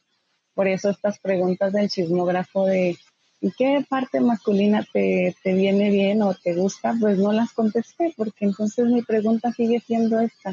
Por 0.53 0.67
eso 0.67 0.91
estas 0.91 1.17
preguntas 1.17 1.73
del 1.73 1.89
chismógrafo 1.89 2.67
de 2.67 2.95
¿y 3.39 3.51
qué 3.51 3.85
parte 3.87 4.19
masculina 4.19 4.85
te, 4.91 5.35
te, 5.43 5.53
viene 5.53 5.89
bien 5.89 6.21
o 6.21 6.33
te 6.33 6.53
gusta? 6.55 6.95
Pues 6.99 7.17
no 7.17 7.31
las 7.31 7.53
contesté, 7.53 8.13
porque 8.15 8.45
entonces 8.45 8.85
mi 8.85 9.01
pregunta 9.01 9.51
sigue 9.51 9.79
siendo 9.79 10.19
esta. 10.19 10.51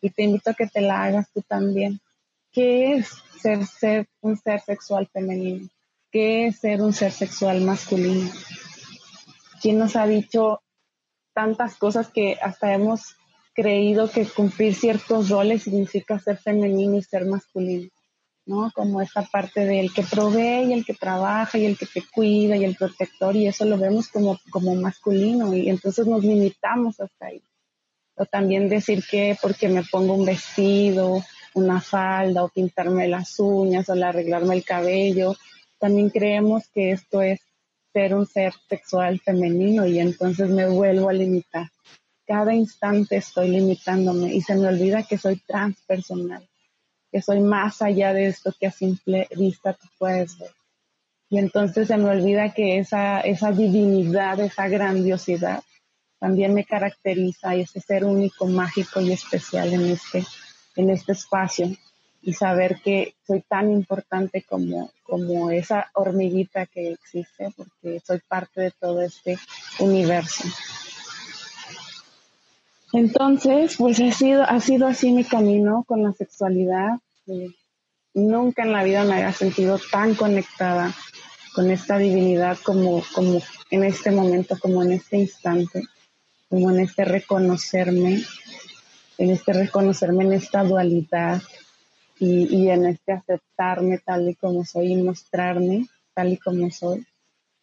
Y 0.00 0.10
te 0.10 0.24
invito 0.24 0.50
a 0.50 0.54
que 0.54 0.66
te 0.66 0.80
la 0.80 1.02
hagas 1.02 1.30
tú 1.32 1.42
también. 1.42 2.00
¿Qué 2.52 2.94
es 2.94 3.08
ser, 3.40 3.66
ser 3.66 4.08
un 4.20 4.36
ser 4.36 4.60
sexual 4.60 5.08
femenino? 5.12 5.68
¿Qué 6.10 6.46
es 6.46 6.60
ser 6.60 6.80
un 6.80 6.92
ser 6.92 7.12
sexual 7.12 7.60
masculino? 7.62 8.30
¿Quién 9.60 9.78
nos 9.78 9.96
ha 9.96 10.06
dicho 10.06 10.62
tantas 11.34 11.76
cosas 11.76 12.08
que 12.08 12.38
hasta 12.40 12.72
hemos 12.72 13.16
creído 13.54 14.10
que 14.10 14.26
cumplir 14.26 14.74
ciertos 14.74 15.28
roles 15.28 15.64
significa 15.64 16.18
ser 16.18 16.38
femenino 16.38 16.96
y 16.96 17.02
ser 17.02 17.26
masculino? 17.26 17.90
¿No? 18.46 18.70
Como 18.72 19.02
esa 19.02 19.22
parte 19.22 19.66
del 19.66 19.92
que 19.92 20.04
provee 20.04 20.68
y 20.68 20.72
el 20.72 20.84
que 20.84 20.94
trabaja 20.94 21.58
y 21.58 21.66
el 21.66 21.76
que 21.76 21.86
te 21.86 22.02
cuida 22.14 22.56
y 22.56 22.64
el 22.64 22.76
protector 22.76 23.34
y 23.36 23.48
eso 23.48 23.64
lo 23.64 23.76
vemos 23.76 24.08
como, 24.08 24.38
como 24.50 24.74
masculino 24.76 25.54
y 25.54 25.68
entonces 25.68 26.06
nos 26.06 26.22
limitamos 26.22 27.00
hasta 27.00 27.26
ahí. 27.26 27.42
O 28.14 28.24
también 28.24 28.68
decir 28.68 29.04
que 29.10 29.36
porque 29.42 29.68
me 29.68 29.82
pongo 29.82 30.14
un 30.14 30.24
vestido, 30.24 31.22
una 31.54 31.80
falda 31.80 32.44
o 32.44 32.48
pintarme 32.48 33.08
las 33.08 33.38
uñas 33.40 33.88
o 33.88 33.92
arreglarme 33.92 34.54
el 34.54 34.64
cabello, 34.64 35.34
también 35.78 36.08
creemos 36.10 36.68
que 36.72 36.92
esto 36.92 37.20
es 37.20 37.40
ser 37.92 38.14
un 38.14 38.26
ser 38.26 38.54
sexual 38.68 39.20
femenino 39.20 39.86
y 39.86 39.98
entonces 39.98 40.48
me 40.48 40.68
vuelvo 40.68 41.08
a 41.08 41.12
limitar. 41.12 41.68
Cada 42.26 42.54
instante 42.54 43.16
estoy 43.16 43.48
limitándome 43.48 44.34
y 44.34 44.40
se 44.40 44.54
me 44.54 44.68
olvida 44.68 45.02
que 45.02 45.18
soy 45.18 45.36
transpersonal 45.46 46.46
que 47.10 47.22
soy 47.22 47.40
más 47.40 47.82
allá 47.82 48.12
de 48.12 48.26
esto 48.26 48.54
que 48.58 48.66
a 48.66 48.70
simple 48.70 49.28
vista 49.36 49.72
tú 49.72 49.86
puedes 49.98 50.38
ver. 50.38 50.50
Y 51.28 51.38
entonces 51.38 51.88
se 51.88 51.96
me 51.96 52.10
olvida 52.10 52.54
que 52.54 52.78
esa, 52.78 53.20
esa 53.20 53.50
divinidad, 53.50 54.38
esa 54.40 54.68
grandiosidad 54.68 55.62
también 56.18 56.54
me 56.54 56.64
caracteriza 56.64 57.54
y 57.54 57.62
ese 57.62 57.80
ser 57.80 58.04
único, 58.04 58.46
mágico 58.46 59.00
y 59.00 59.12
especial 59.12 59.72
en 59.72 59.86
este, 59.86 60.24
en 60.76 60.90
este 60.90 61.12
espacio 61.12 61.70
y 62.22 62.32
saber 62.32 62.80
que 62.82 63.14
soy 63.26 63.42
tan 63.42 63.70
importante 63.70 64.42
como, 64.42 64.90
como 65.02 65.50
esa 65.50 65.90
hormiguita 65.94 66.66
que 66.66 66.92
existe 66.92 67.52
porque 67.56 68.00
soy 68.00 68.20
parte 68.26 68.62
de 68.62 68.70
todo 68.72 69.02
este 69.02 69.38
universo. 69.78 70.44
Entonces, 72.96 73.76
pues 73.76 74.00
ha 74.00 74.10
sido, 74.10 74.42
ha 74.42 74.58
sido 74.58 74.86
así 74.86 75.12
mi 75.12 75.22
camino 75.22 75.84
con 75.86 76.02
la 76.02 76.14
sexualidad. 76.14 76.98
nunca 78.14 78.62
en 78.62 78.72
la 78.72 78.84
vida 78.84 79.04
me 79.04 79.16
había 79.16 79.32
sentido 79.34 79.78
tan 79.92 80.14
conectada 80.14 80.94
con 81.54 81.70
esta 81.70 81.98
divinidad 81.98 82.56
como, 82.64 83.02
como 83.14 83.42
en 83.70 83.84
este 83.84 84.10
momento, 84.10 84.58
como 84.58 84.82
en 84.82 84.92
este 84.92 85.18
instante, 85.18 85.82
como 86.48 86.70
en 86.70 86.80
este 86.80 87.04
reconocerme, 87.04 88.22
en 89.18 89.30
este 89.30 89.52
reconocerme 89.52 90.24
en 90.24 90.32
esta 90.32 90.64
dualidad 90.64 91.42
y, 92.18 92.46
y 92.56 92.70
en 92.70 92.86
este 92.86 93.12
aceptarme 93.12 93.98
tal 93.98 94.30
y 94.30 94.34
como 94.36 94.64
soy 94.64 94.94
y 94.94 95.02
mostrarme 95.02 95.86
tal 96.14 96.32
y 96.32 96.38
como 96.38 96.70
soy. 96.70 97.06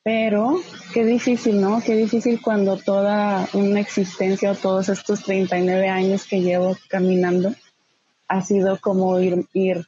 Pero 0.04 0.60
qué 0.94 1.06
difícil, 1.06 1.62
¿no? 1.62 1.82
Qué 1.82 1.96
difícil 1.96 2.42
cuando 2.42 2.76
toda 2.78 3.48
una 3.54 3.80
existencia 3.80 4.52
o 4.52 4.56
todos 4.56 4.90
estos 4.90 5.24
39 5.24 5.88
años 5.88 6.26
que 6.26 6.42
llevo 6.42 6.78
caminando 6.90 7.56
ha 8.28 8.42
sido 8.42 8.80
como 8.80 9.18
ir, 9.20 9.48
ir 9.54 9.88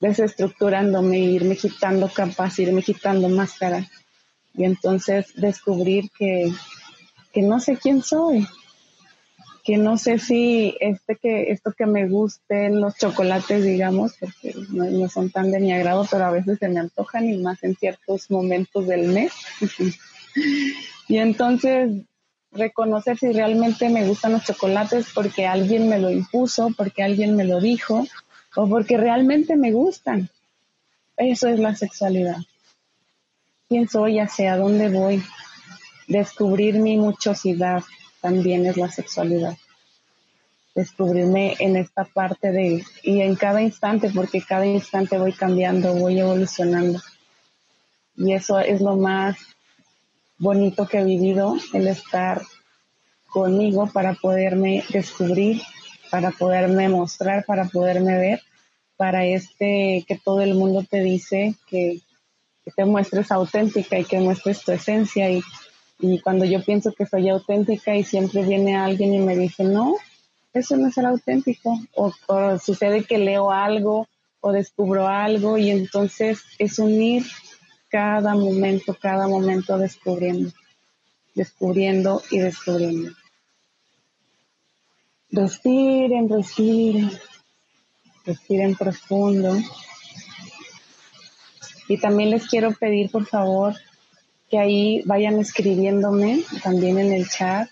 desestructurándome, 0.00 1.18
irme 1.18 1.56
quitando 1.56 2.08
capas, 2.08 2.58
irme 2.58 2.82
quitando 2.82 3.28
máscara. 3.28 3.86
Y 4.54 4.64
entonces 4.64 5.26
descubrir 5.34 6.10
que, 6.16 6.50
que 7.32 7.42
no 7.42 7.60
sé 7.60 7.76
quién 7.76 8.02
soy, 8.02 8.46
que 9.64 9.78
no 9.78 9.96
sé 9.96 10.18
si 10.18 10.76
este 10.78 11.16
que, 11.16 11.50
esto 11.50 11.72
que 11.72 11.86
me 11.86 12.06
gusten 12.06 12.82
los 12.82 12.96
chocolates, 12.96 13.64
digamos, 13.64 14.12
porque 14.20 14.54
no, 14.68 14.84
no, 14.84 15.08
son 15.08 15.30
tan 15.30 15.50
de 15.50 15.58
mi 15.58 15.72
agrado, 15.72 16.06
pero 16.10 16.26
a 16.26 16.30
veces 16.30 16.58
se 16.58 16.68
me 16.68 16.80
antojan 16.80 17.26
y 17.26 17.38
más 17.38 17.64
en 17.64 17.74
ciertos 17.74 18.30
momentos 18.30 18.86
del 18.86 19.08
mes. 19.08 19.32
y 21.08 21.16
entonces 21.16 21.90
reconocer 22.52 23.16
si 23.16 23.32
realmente 23.32 23.88
me 23.88 24.06
gustan 24.06 24.32
los 24.32 24.44
chocolates 24.44 25.06
porque 25.14 25.46
alguien 25.46 25.88
me 25.88 25.98
lo 25.98 26.10
impuso, 26.10 26.70
porque 26.76 27.02
alguien 27.02 27.34
me 27.34 27.44
lo 27.44 27.58
dijo, 27.58 28.06
o 28.54 28.68
porque 28.68 28.98
realmente 28.98 29.56
me 29.56 29.72
gustan. 29.72 30.28
Eso 31.16 31.48
es 31.48 31.58
la 31.58 31.74
sexualidad. 31.74 32.36
¿Quién 33.70 33.88
soy? 33.88 34.18
¿Hacia 34.18 34.58
dónde 34.58 34.90
voy? 34.90 35.22
Descubrir 36.06 36.74
mi 36.74 36.98
muchosidad 36.98 37.82
también 38.24 38.64
es 38.64 38.78
la 38.78 38.90
sexualidad. 38.90 39.54
Descubrirme 40.74 41.56
en 41.58 41.76
esta 41.76 42.04
parte 42.04 42.52
de, 42.52 42.82
y 43.02 43.20
en 43.20 43.36
cada 43.36 43.60
instante, 43.60 44.10
porque 44.14 44.40
cada 44.40 44.64
instante 44.64 45.18
voy 45.18 45.34
cambiando, 45.34 45.92
voy 45.94 46.18
evolucionando. 46.20 47.00
Y 48.16 48.32
eso 48.32 48.58
es 48.60 48.80
lo 48.80 48.96
más 48.96 49.36
bonito 50.38 50.86
que 50.86 51.00
he 51.00 51.04
vivido, 51.04 51.56
el 51.74 51.86
estar 51.86 52.40
conmigo 53.26 53.90
para 53.92 54.14
poderme 54.14 54.82
descubrir 54.88 55.60
para 56.14 56.30
poderme 56.30 56.88
mostrar, 56.88 57.44
para 57.44 57.64
poderme 57.64 58.16
ver, 58.16 58.40
para 58.96 59.26
este 59.26 60.04
que 60.06 60.16
todo 60.16 60.42
el 60.42 60.54
mundo 60.54 60.84
te 60.88 61.00
dice 61.00 61.56
que, 61.66 62.00
te 62.76 62.84
muestres 62.84 63.32
auténtica 63.32 63.98
y 63.98 64.04
que 64.04 64.20
muestres 64.20 64.62
tu 64.62 64.70
esencia 64.70 65.28
y, 65.28 65.42
y 65.98 66.20
cuando 66.20 66.44
yo 66.44 66.62
pienso 66.62 66.92
que 66.92 67.06
soy 67.06 67.28
auténtica 67.28 67.94
y 67.94 68.04
siempre 68.04 68.42
viene 68.44 68.76
alguien 68.76 69.14
y 69.14 69.18
me 69.18 69.36
dice, 69.36 69.64
no, 69.64 69.94
eso 70.52 70.76
no 70.76 70.88
es 70.88 70.94
ser 70.94 71.06
auténtico. 71.06 71.78
O, 71.94 72.12
o, 72.26 72.58
sucede 72.58 73.04
que 73.04 73.18
leo 73.18 73.50
algo 73.50 74.08
o 74.40 74.52
descubro 74.52 75.08
algo 75.08 75.56
y 75.56 75.70
entonces 75.70 76.42
es 76.58 76.78
unir 76.78 77.24
cada 77.88 78.34
momento, 78.34 78.96
cada 79.00 79.26
momento 79.28 79.78
descubriendo, 79.78 80.52
descubriendo 81.34 82.22
y 82.30 82.38
descubriendo. 82.38 83.12
Respiren, 85.30 86.28
respiren. 86.28 87.10
Respiren 88.24 88.76
profundo. 88.76 89.56
Y 91.88 91.98
también 91.98 92.30
les 92.30 92.46
quiero 92.46 92.72
pedir, 92.72 93.10
por 93.10 93.26
favor, 93.26 93.74
que 94.54 94.60
ahí 94.60 95.02
vayan 95.04 95.40
escribiéndome 95.40 96.44
también 96.62 97.00
en 97.00 97.12
el 97.12 97.28
chat. 97.28 97.68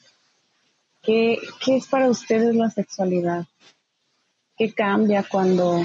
¿Qué, 1.00 1.38
es 1.68 1.86
para 1.86 2.10
ustedes 2.10 2.56
la 2.56 2.70
sexualidad? 2.70 3.44
¿Qué 4.56 4.74
cambia 4.74 5.22
cuando, 5.22 5.84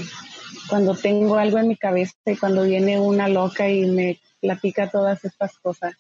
cuando 0.68 0.96
tengo 0.96 1.36
algo 1.36 1.60
en 1.60 1.68
mi 1.68 1.78
cabeza 1.78 2.16
y 2.26 2.36
cuando 2.36 2.64
viene 2.64 3.00
una 3.00 3.28
loca 3.28 3.70
y 3.70 3.86
me 3.86 4.20
platica 4.42 4.90
todas 4.90 5.24
estas 5.24 5.60
cosas? 5.60 5.94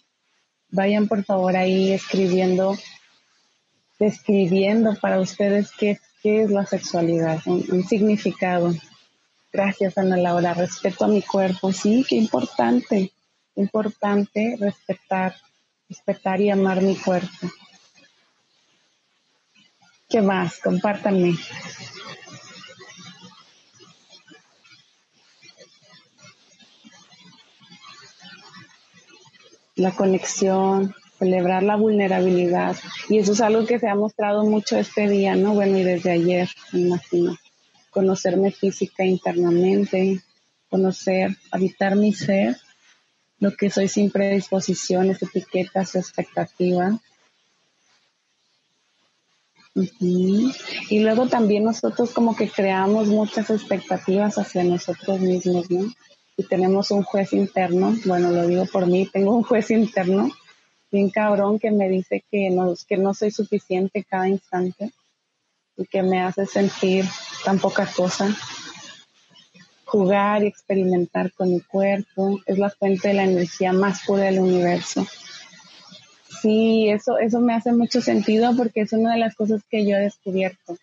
Vayan 0.69 1.07
por 1.07 1.23
favor 1.23 1.55
ahí 1.55 1.91
escribiendo 1.91 2.75
describiendo 3.99 4.95
para 4.99 5.19
ustedes 5.19 5.69
qué, 5.77 5.99
qué 6.23 6.41
es 6.41 6.49
la 6.49 6.65
sexualidad, 6.65 7.39
un, 7.45 7.63
un, 7.71 7.83
significado. 7.83 8.73
Gracias, 9.53 9.95
Ana 9.99 10.17
Laura. 10.17 10.55
Respeto 10.55 11.05
a 11.05 11.07
mi 11.07 11.21
cuerpo. 11.21 11.71
Sí, 11.71 12.03
qué 12.09 12.15
importante, 12.15 13.11
importante 13.57 14.55
respetar, 14.59 15.35
respetar 15.89 16.39
y 16.41 16.49
amar 16.49 16.81
mi 16.81 16.95
cuerpo. 16.95 17.47
¿Qué 20.09 20.21
más? 20.21 20.59
Compártanme. 20.59 21.35
La 29.75 29.91
conexión, 29.91 30.95
celebrar 31.19 31.63
la 31.63 31.75
vulnerabilidad. 31.75 32.77
Y 33.09 33.19
eso 33.19 33.33
es 33.33 33.41
algo 33.41 33.65
que 33.65 33.79
se 33.79 33.89
ha 33.89 33.95
mostrado 33.95 34.45
mucho 34.45 34.77
este 34.77 35.09
día, 35.09 35.35
¿no? 35.35 35.53
Bueno, 35.53 35.77
y 35.77 35.83
desde 35.83 36.11
ayer, 36.11 36.49
me 36.71 36.81
imagino. 36.81 37.37
Conocerme 37.89 38.51
física 38.51 39.03
internamente, 39.03 40.21
conocer, 40.69 41.35
habitar 41.51 41.95
mi 41.95 42.13
ser, 42.13 42.57
lo 43.39 43.55
que 43.55 43.69
soy 43.69 43.87
sin 43.87 44.11
predisposiciones, 44.11 45.21
etiquetas 45.21 45.95
o 45.95 45.99
expectativas. 45.99 46.95
Uh 49.75 49.81
-huh. 49.81 50.55
Y 50.89 50.99
luego 50.99 51.27
también 51.27 51.63
nosotros 51.63 52.11
como 52.11 52.35
que 52.35 52.49
creamos 52.49 53.07
muchas 53.07 53.49
expectativas 53.51 54.37
hacia 54.37 54.63
nosotros 54.63 55.19
mismos, 55.19 55.69
¿no? 55.69 55.91
Y 56.35 56.43
tenemos 56.43 56.91
un 56.91 57.03
juez 57.03 57.33
interno, 57.33 57.95
bueno, 58.05 58.31
lo 58.31 58.47
digo 58.47 58.65
por 58.65 58.87
mí, 58.87 59.07
tengo 59.11 59.35
un 59.35 59.43
juez 59.43 59.69
interno 59.71 60.31
bien 60.91 61.09
cabrón 61.09 61.59
que 61.59 61.71
me 61.71 61.89
dice 61.89 62.23
que 62.31 62.49
no, 62.49 62.73
que 62.87 62.97
no 62.97 63.13
soy 63.13 63.31
suficiente 63.31 64.03
cada 64.03 64.29
instante 64.29 64.91
y 65.75 65.85
que 65.85 66.01
me 66.01 66.21
hace 66.21 66.45
sentir 66.45 67.05
tan 67.43 67.59
poca 67.59 67.85
cosa. 67.85 68.35
Jugar 69.87 70.43
y 70.43 70.47
experimentar 70.47 71.31
con 71.31 71.49
mi 71.49 71.61
cuerpo 71.61 72.39
es 72.45 72.59
la 72.59 72.69
fuente 72.69 73.07
de 73.07 73.13
la 73.13 73.23
energía 73.23 73.71
más 73.71 74.05
pura 74.05 74.23
del 74.23 74.39
universo. 74.39 75.07
Sí, 76.41 76.89
eso, 76.89 77.17
eso 77.17 77.39
me 77.39 77.53
hace 77.53 77.71
mucho 77.71 78.01
sentido 78.01 78.55
porque 78.55 78.81
es 78.81 78.93
una 78.93 79.13
de 79.13 79.19
las 79.19 79.33
cosas 79.33 79.63
que 79.69 79.85
yo 79.85 79.95
he 79.95 80.01
descubierto, 80.01 80.77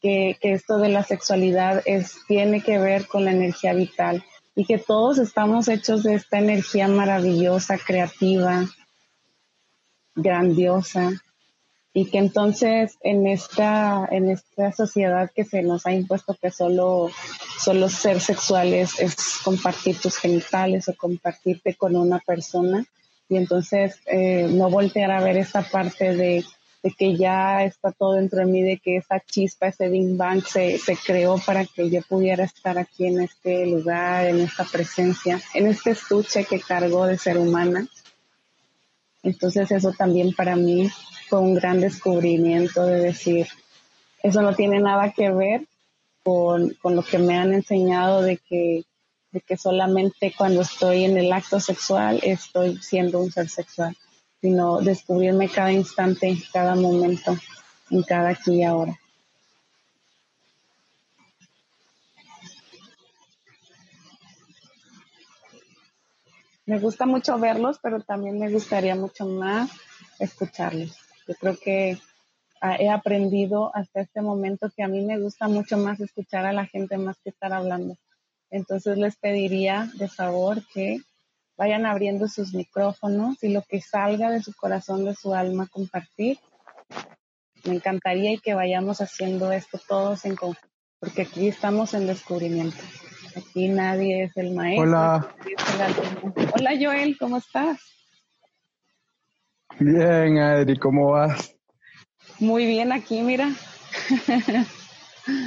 que, 0.00 0.38
que 0.40 0.52
esto 0.52 0.78
de 0.78 0.90
la 0.90 1.02
sexualidad 1.02 1.82
es, 1.84 2.18
tiene 2.28 2.62
que 2.62 2.78
ver 2.78 3.06
con 3.06 3.24
la 3.24 3.32
energía 3.32 3.74
vital 3.74 4.24
y 4.54 4.64
que 4.64 4.78
todos 4.78 5.18
estamos 5.18 5.68
hechos 5.68 6.04
de 6.04 6.14
esta 6.14 6.38
energía 6.38 6.86
maravillosa, 6.88 7.78
creativa, 7.78 8.64
grandiosa 10.14 11.20
y 11.92 12.06
que 12.06 12.18
entonces 12.18 12.96
en 13.02 13.26
esta 13.26 14.08
en 14.10 14.30
esta 14.30 14.72
sociedad 14.72 15.30
que 15.34 15.44
se 15.44 15.62
nos 15.62 15.86
ha 15.86 15.92
impuesto 15.92 16.36
que 16.40 16.50
solo 16.50 17.10
solo 17.58 17.88
ser 17.88 18.20
sexuales 18.20 19.00
es 19.00 19.40
compartir 19.42 19.98
tus 19.98 20.16
genitales 20.16 20.88
o 20.88 20.94
compartirte 20.94 21.74
con 21.74 21.96
una 21.96 22.20
persona 22.20 22.84
y 23.28 23.36
entonces 23.36 23.96
eh, 24.06 24.48
no 24.50 24.70
voltear 24.70 25.10
a 25.10 25.22
ver 25.22 25.36
esa 25.36 25.62
parte 25.62 26.14
de, 26.14 26.44
de, 26.82 26.90
que 26.92 27.16
ya 27.16 27.64
está 27.64 27.90
todo 27.92 28.14
dentro 28.14 28.40
de 28.40 28.46
mí 28.46 28.62
de 28.62 28.78
que 28.78 28.96
esa 28.96 29.20
chispa 29.20 29.68
ese 29.68 29.88
Big 29.88 30.16
Bang 30.16 30.44
se, 30.44 30.78
se 30.78 30.96
creó 30.96 31.38
para 31.44 31.64
que 31.64 31.90
yo 31.90 32.02
pudiera 32.02 32.44
estar 32.44 32.78
aquí 32.78 33.06
en 33.06 33.20
este 33.20 33.66
lugar 33.66 34.26
en 34.26 34.40
esta 34.40 34.64
presencia 34.64 35.40
en 35.54 35.66
este 35.66 35.90
estuche 35.90 36.44
que 36.44 36.60
cargó 36.60 37.06
de 37.06 37.18
ser 37.18 37.36
humana 37.36 37.88
entonces 39.22 39.70
eso 39.70 39.92
también 39.92 40.32
para 40.34 40.56
mí 40.56 40.90
fue 41.28 41.40
un 41.40 41.54
gran 41.54 41.80
descubrimiento 41.80 42.84
de 42.84 43.00
decir, 43.00 43.46
eso 44.22 44.42
no 44.42 44.54
tiene 44.54 44.80
nada 44.80 45.12
que 45.12 45.30
ver 45.30 45.66
con, 46.22 46.70
con 46.82 46.96
lo 46.96 47.02
que 47.02 47.18
me 47.18 47.38
han 47.38 47.54
enseñado 47.54 48.22
de 48.22 48.36
que, 48.36 48.84
de 49.32 49.40
que 49.40 49.56
solamente 49.56 50.34
cuando 50.36 50.62
estoy 50.62 51.04
en 51.04 51.16
el 51.16 51.32
acto 51.32 51.60
sexual 51.60 52.20
estoy 52.22 52.76
siendo 52.78 53.20
un 53.20 53.32
ser 53.32 53.48
sexual, 53.48 53.96
sino 54.40 54.80
descubrirme 54.80 55.48
cada 55.48 55.72
instante, 55.72 56.36
cada 56.52 56.74
momento, 56.74 57.36
en 57.90 58.02
cada 58.02 58.30
aquí 58.30 58.56
y 58.56 58.64
ahora. 58.64 58.99
Me 66.70 66.78
gusta 66.78 67.04
mucho 67.04 67.36
verlos, 67.36 67.80
pero 67.82 68.00
también 68.00 68.38
me 68.38 68.48
gustaría 68.48 68.94
mucho 68.94 69.26
más 69.26 69.72
escucharlos. 70.20 70.96
Yo 71.26 71.34
creo 71.34 71.56
que 71.56 71.98
he 72.78 72.88
aprendido 72.88 73.74
hasta 73.74 74.02
este 74.02 74.22
momento 74.22 74.70
que 74.76 74.84
a 74.84 74.88
mí 74.88 75.00
me 75.04 75.18
gusta 75.18 75.48
mucho 75.48 75.76
más 75.76 75.98
escuchar 75.98 76.46
a 76.46 76.52
la 76.52 76.66
gente 76.66 76.96
más 76.96 77.16
que 77.24 77.30
estar 77.30 77.52
hablando. 77.52 77.96
Entonces 78.52 78.98
les 78.98 79.16
pediría 79.16 79.90
de 79.94 80.06
favor 80.06 80.62
que 80.72 81.00
vayan 81.56 81.86
abriendo 81.86 82.28
sus 82.28 82.54
micrófonos 82.54 83.42
y 83.42 83.48
lo 83.48 83.62
que 83.62 83.80
salga 83.80 84.30
de 84.30 84.40
su 84.40 84.54
corazón, 84.54 85.04
de 85.04 85.16
su 85.16 85.34
alma, 85.34 85.66
compartir. 85.66 86.38
Me 87.64 87.74
encantaría 87.74 88.30
y 88.30 88.38
que 88.38 88.54
vayamos 88.54 89.00
haciendo 89.00 89.50
esto 89.50 89.80
todos 89.88 90.24
en 90.24 90.36
conjunto, 90.36 90.68
porque 91.00 91.22
aquí 91.22 91.48
estamos 91.48 91.94
en 91.94 92.06
descubrimiento. 92.06 92.78
Aquí 93.36 93.68
nadie 93.68 94.24
es 94.24 94.36
el 94.36 94.54
maestro. 94.54 94.88
Hola. 94.88 95.34
Hola 96.56 96.70
Joel, 96.80 97.16
¿cómo 97.18 97.36
estás? 97.36 97.78
Bien, 99.78 100.38
Adri, 100.38 100.76
¿cómo 100.78 101.12
vas? 101.12 101.56
Muy 102.38 102.66
bien 102.66 102.92
aquí, 102.92 103.22
mira. 103.22 103.50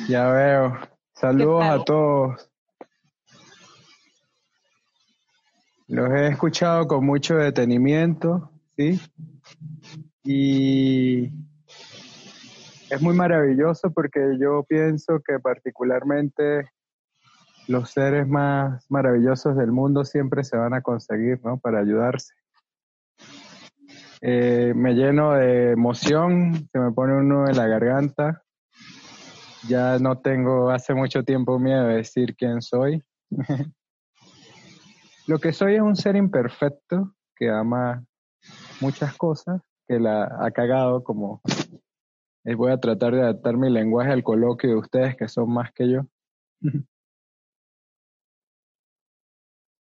ya 0.07 0.27
veo. 0.27 0.79
Saludos 1.13 1.63
a 1.65 1.83
todos. 1.83 2.49
Los 5.87 6.09
he 6.11 6.27
escuchado 6.27 6.87
con 6.87 7.05
mucho 7.05 7.35
detenimiento, 7.35 8.51
¿sí? 8.77 8.99
Y 10.23 11.25
es 12.89 13.01
muy 13.01 13.15
maravilloso 13.15 13.91
porque 13.91 14.37
yo 14.39 14.63
pienso 14.63 15.19
que 15.25 15.39
particularmente 15.39 16.69
los 17.67 17.91
seres 17.91 18.27
más 18.27 18.85
maravillosos 18.89 19.55
del 19.55 19.71
mundo 19.71 20.03
siempre 20.05 20.43
se 20.43 20.57
van 20.57 20.73
a 20.73 20.81
conseguir, 20.81 21.39
¿no? 21.43 21.57
Para 21.57 21.79
ayudarse. 21.79 22.33
Eh, 24.21 24.73
me 24.75 24.93
lleno 24.93 25.33
de 25.33 25.71
emoción, 25.71 26.69
se 26.71 26.79
me 26.79 26.91
pone 26.91 27.13
uno 27.13 27.47
en 27.47 27.57
la 27.57 27.67
garganta. 27.67 28.43
Ya 29.67 29.99
no 29.99 30.19
tengo 30.19 30.69
hace 30.69 30.93
mucho 30.93 31.23
tiempo 31.23 31.59
miedo 31.59 31.87
de 31.87 31.95
decir 31.97 32.35
quién 32.35 32.61
soy. 32.61 33.03
Lo 35.27 35.39
que 35.39 35.53
soy 35.53 35.75
es 35.75 35.81
un 35.81 35.95
ser 35.95 36.15
imperfecto 36.15 37.13
que 37.35 37.49
ama 37.49 38.05
muchas 38.81 39.15
cosas, 39.15 39.61
que 39.87 39.99
la 39.99 40.23
ha 40.39 40.51
cagado 40.51 41.03
como... 41.03 41.41
Eh, 42.45 42.55
voy 42.55 42.73
a 42.73 42.79
tratar 42.79 43.13
de 43.15 43.21
adaptar 43.21 43.55
mi 43.55 43.69
lenguaje 43.69 44.11
al 44.11 44.21
coloquio 44.21 44.69
de 44.69 44.75
ustedes 44.75 45.15
que 45.15 45.29
son 45.29 45.49
más 45.53 45.71
que 45.71 45.89
yo. 45.89 46.01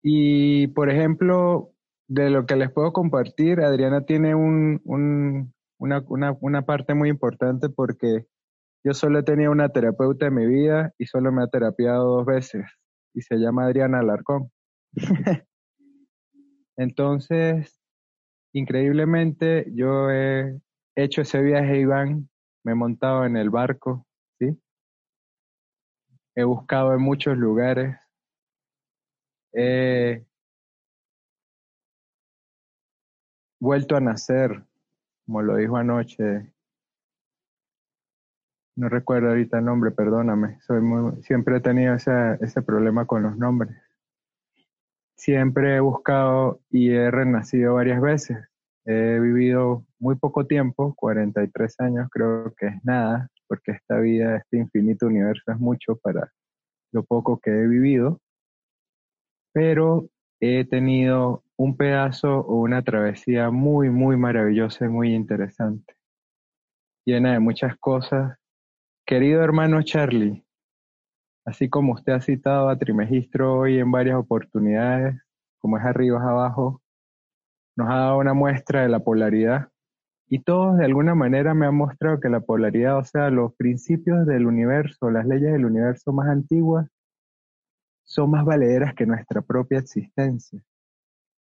Y, 0.09 0.67
por 0.67 0.89
ejemplo, 0.89 1.73
de 2.07 2.29
lo 2.29 2.45
que 2.45 2.55
les 2.55 2.71
puedo 2.71 2.93
compartir, 2.93 3.59
Adriana 3.59 4.05
tiene 4.05 4.35
un, 4.35 4.79
un, 4.85 5.53
una, 5.77 6.01
una, 6.07 6.31
una, 6.39 6.61
parte 6.61 6.93
muy 6.93 7.09
importante 7.09 7.67
porque 7.67 8.25
yo 8.85 8.93
solo 8.93 9.19
he 9.19 9.23
tenido 9.23 9.51
una 9.51 9.67
terapeuta 9.67 10.27
en 10.27 10.35
mi 10.35 10.45
vida 10.45 10.93
y 10.97 11.07
solo 11.07 11.33
me 11.33 11.43
ha 11.43 11.47
terapiado 11.47 12.05
dos 12.05 12.25
veces 12.25 12.63
y 13.13 13.21
se 13.21 13.35
llama 13.35 13.65
Adriana 13.65 13.99
Alarcón. 13.99 14.49
Entonces, 16.77 17.77
increíblemente, 18.53 19.65
yo 19.73 20.09
he 20.09 20.57
hecho 20.95 21.19
ese 21.19 21.41
viaje, 21.41 21.81
Iván, 21.81 22.29
me 22.63 22.71
he 22.71 22.75
montado 22.75 23.25
en 23.25 23.35
el 23.35 23.49
barco, 23.49 24.07
¿sí? 24.39 24.57
He 26.33 26.45
buscado 26.45 26.93
en 26.93 27.01
muchos 27.01 27.37
lugares, 27.37 27.97
he 29.57 30.23
vuelto 33.59 33.95
a 33.95 33.99
nacer, 33.99 34.63
como 35.25 35.41
lo 35.41 35.55
dijo 35.55 35.77
anoche. 35.77 36.53
No 38.75 38.87
recuerdo 38.87 39.29
ahorita 39.29 39.57
el 39.57 39.65
nombre, 39.65 39.89
perdóname. 39.89 40.59
Soy 40.61 40.81
siempre 41.23 41.57
he 41.57 41.61
tenido 41.61 41.95
ese, 41.95 42.37
ese 42.39 42.61
problema 42.61 43.07
con 43.07 43.23
los 43.23 43.35
nombres. 43.35 43.75
Siempre 45.15 45.75
he 45.75 45.79
buscado 45.79 46.61
y 46.69 46.91
he 46.91 47.09
renacido 47.09 47.73
varias 47.73 47.99
veces. 47.99 48.37
He 48.85 49.19
vivido 49.19 49.83
muy 49.97 50.15
poco 50.15 50.45
tiempo, 50.45 50.93
43 50.95 51.79
años, 51.79 52.09
creo 52.11 52.53
que 52.55 52.67
es 52.67 52.85
nada, 52.85 53.27
porque 53.47 53.71
esta 53.71 53.97
vida, 53.97 54.37
este 54.37 54.57
infinito 54.57 55.07
universo 55.07 55.51
es 55.51 55.57
mucho 55.57 55.95
para 55.95 56.31
lo 56.91 57.03
poco 57.03 57.39
que 57.39 57.49
he 57.49 57.67
vivido 57.67 58.21
pero 59.57 60.07
he 60.39 60.65
tenido 60.65 61.43
un 61.55 61.75
pedazo 61.77 62.41
o 62.41 62.57
una 62.57 62.83
travesía 62.83 63.49
muy, 63.49 63.89
muy 63.89 64.15
maravillosa 64.15 64.85
y 64.85 64.87
muy 64.87 65.15
interesante, 65.15 65.95
llena 67.07 67.33
de 67.33 67.39
muchas 67.39 67.75
cosas. 67.77 68.37
Querido 69.03 69.43
hermano 69.43 69.81
Charlie, 69.81 70.45
así 71.43 71.69
como 71.69 71.93
usted 71.93 72.13
ha 72.13 72.21
citado 72.21 72.69
a 72.69 72.77
Trimegistro 72.77 73.57
hoy 73.57 73.79
en 73.79 73.89
varias 73.89 74.17
oportunidades, 74.17 75.19
como 75.57 75.79
es 75.79 75.85
arriba, 75.85 76.19
es 76.19 76.23
abajo, 76.23 76.83
nos 77.75 77.89
ha 77.89 77.95
dado 77.95 78.19
una 78.19 78.35
muestra 78.35 78.83
de 78.83 78.89
la 78.89 78.99
polaridad 78.99 79.69
y 80.27 80.43
todos 80.43 80.77
de 80.77 80.85
alguna 80.85 81.15
manera 81.15 81.55
me 81.55 81.65
han 81.65 81.75
mostrado 81.75 82.19
que 82.19 82.29
la 82.29 82.41
polaridad, 82.41 82.99
o 82.99 83.03
sea, 83.03 83.31
los 83.31 83.55
principios 83.55 84.27
del 84.27 84.45
universo, 84.45 85.09
las 85.09 85.25
leyes 85.25 85.51
del 85.51 85.65
universo 85.65 86.13
más 86.13 86.27
antiguas, 86.27 86.87
son 88.07 88.31
más 88.31 88.45
valederas 88.45 88.95
que 88.95 89.05
nuestra 89.05 89.41
propia 89.41 89.79
existencia. 89.79 90.59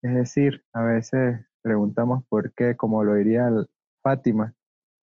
Es 0.02 0.14
decir, 0.14 0.64
a 0.72 0.82
veces 0.82 1.44
preguntamos 1.62 2.24
por 2.28 2.52
qué, 2.54 2.76
como 2.76 3.02
lo 3.02 3.14
diría 3.14 3.50
Fátima, 4.02 4.54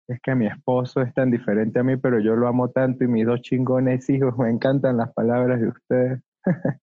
es 0.09 0.20
que 0.20 0.35
mi 0.35 0.46
esposo 0.46 1.02
es 1.02 1.14
tan 1.14 1.30
diferente 1.30 1.78
a 1.78 1.82
mí, 1.85 1.96
pero 1.96 2.18
yo 2.18 2.35
lo 2.35 2.48
amo 2.48 2.70
tanto 2.70 3.04
y 3.04 3.09
mis 3.09 3.26
dos 3.26 3.40
chingones 3.42 4.09
hijos, 4.11 4.37
me 4.38 4.50
encantan 4.50 4.96
las 4.96 5.12
palabras 5.12 5.61
de 5.61 5.68
ustedes. 5.68 6.22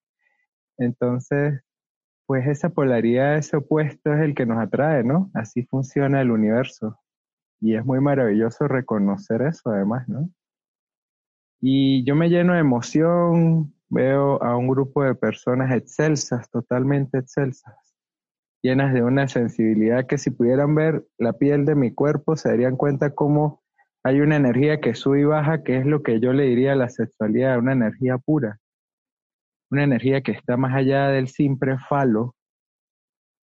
Entonces, 0.77 1.61
pues 2.25 2.47
esa 2.47 2.69
polaridad, 2.69 3.37
ese 3.37 3.57
opuesto 3.57 4.13
es 4.13 4.21
el 4.21 4.33
que 4.33 4.45
nos 4.45 4.59
atrae, 4.59 5.03
¿no? 5.03 5.29
Así 5.33 5.63
funciona 5.65 6.21
el 6.21 6.31
universo. 6.31 6.99
Y 7.59 7.75
es 7.75 7.85
muy 7.85 7.99
maravilloso 7.99 8.67
reconocer 8.67 9.41
eso 9.41 9.71
además, 9.71 10.07
¿no? 10.07 10.29
Y 11.61 12.03
yo 12.03 12.15
me 12.15 12.29
lleno 12.29 12.53
de 12.53 12.59
emoción, 12.59 13.73
veo 13.93 14.41
a 14.41 14.57
un 14.57 14.67
grupo 14.67 15.03
de 15.03 15.15
personas 15.15 15.71
excelsas, 15.71 16.49
totalmente 16.49 17.19
excelsas, 17.19 17.75
llenas 18.63 18.93
de 18.93 19.03
una 19.03 19.27
sensibilidad 19.27 20.07
que 20.07 20.17
si 20.17 20.31
pudieran 20.31 20.73
ver 20.73 21.05
la 21.17 21.33
piel 21.33 21.65
de 21.65 21.75
mi 21.75 21.93
cuerpo 21.93 22.35
se 22.35 22.49
darían 22.49 22.75
cuenta 22.75 23.13
cómo 23.13 23.61
hay 24.03 24.19
una 24.19 24.35
energía 24.35 24.81
que 24.81 24.95
sube 24.95 25.21
y 25.21 25.23
baja, 25.23 25.63
que 25.63 25.77
es 25.77 25.85
lo 25.85 26.03
que 26.03 26.19
yo 26.19 26.33
le 26.33 26.43
diría 26.43 26.73
a 26.73 26.75
la 26.75 26.89
sexualidad, 26.89 27.57
una 27.59 27.73
energía 27.73 28.17
pura, 28.17 28.59
una 29.71 29.83
energía 29.83 30.21
que 30.21 30.33
está 30.33 30.57
más 30.57 30.73
allá 30.73 31.07
del 31.07 31.29
simple 31.29 31.77
falo, 31.87 32.35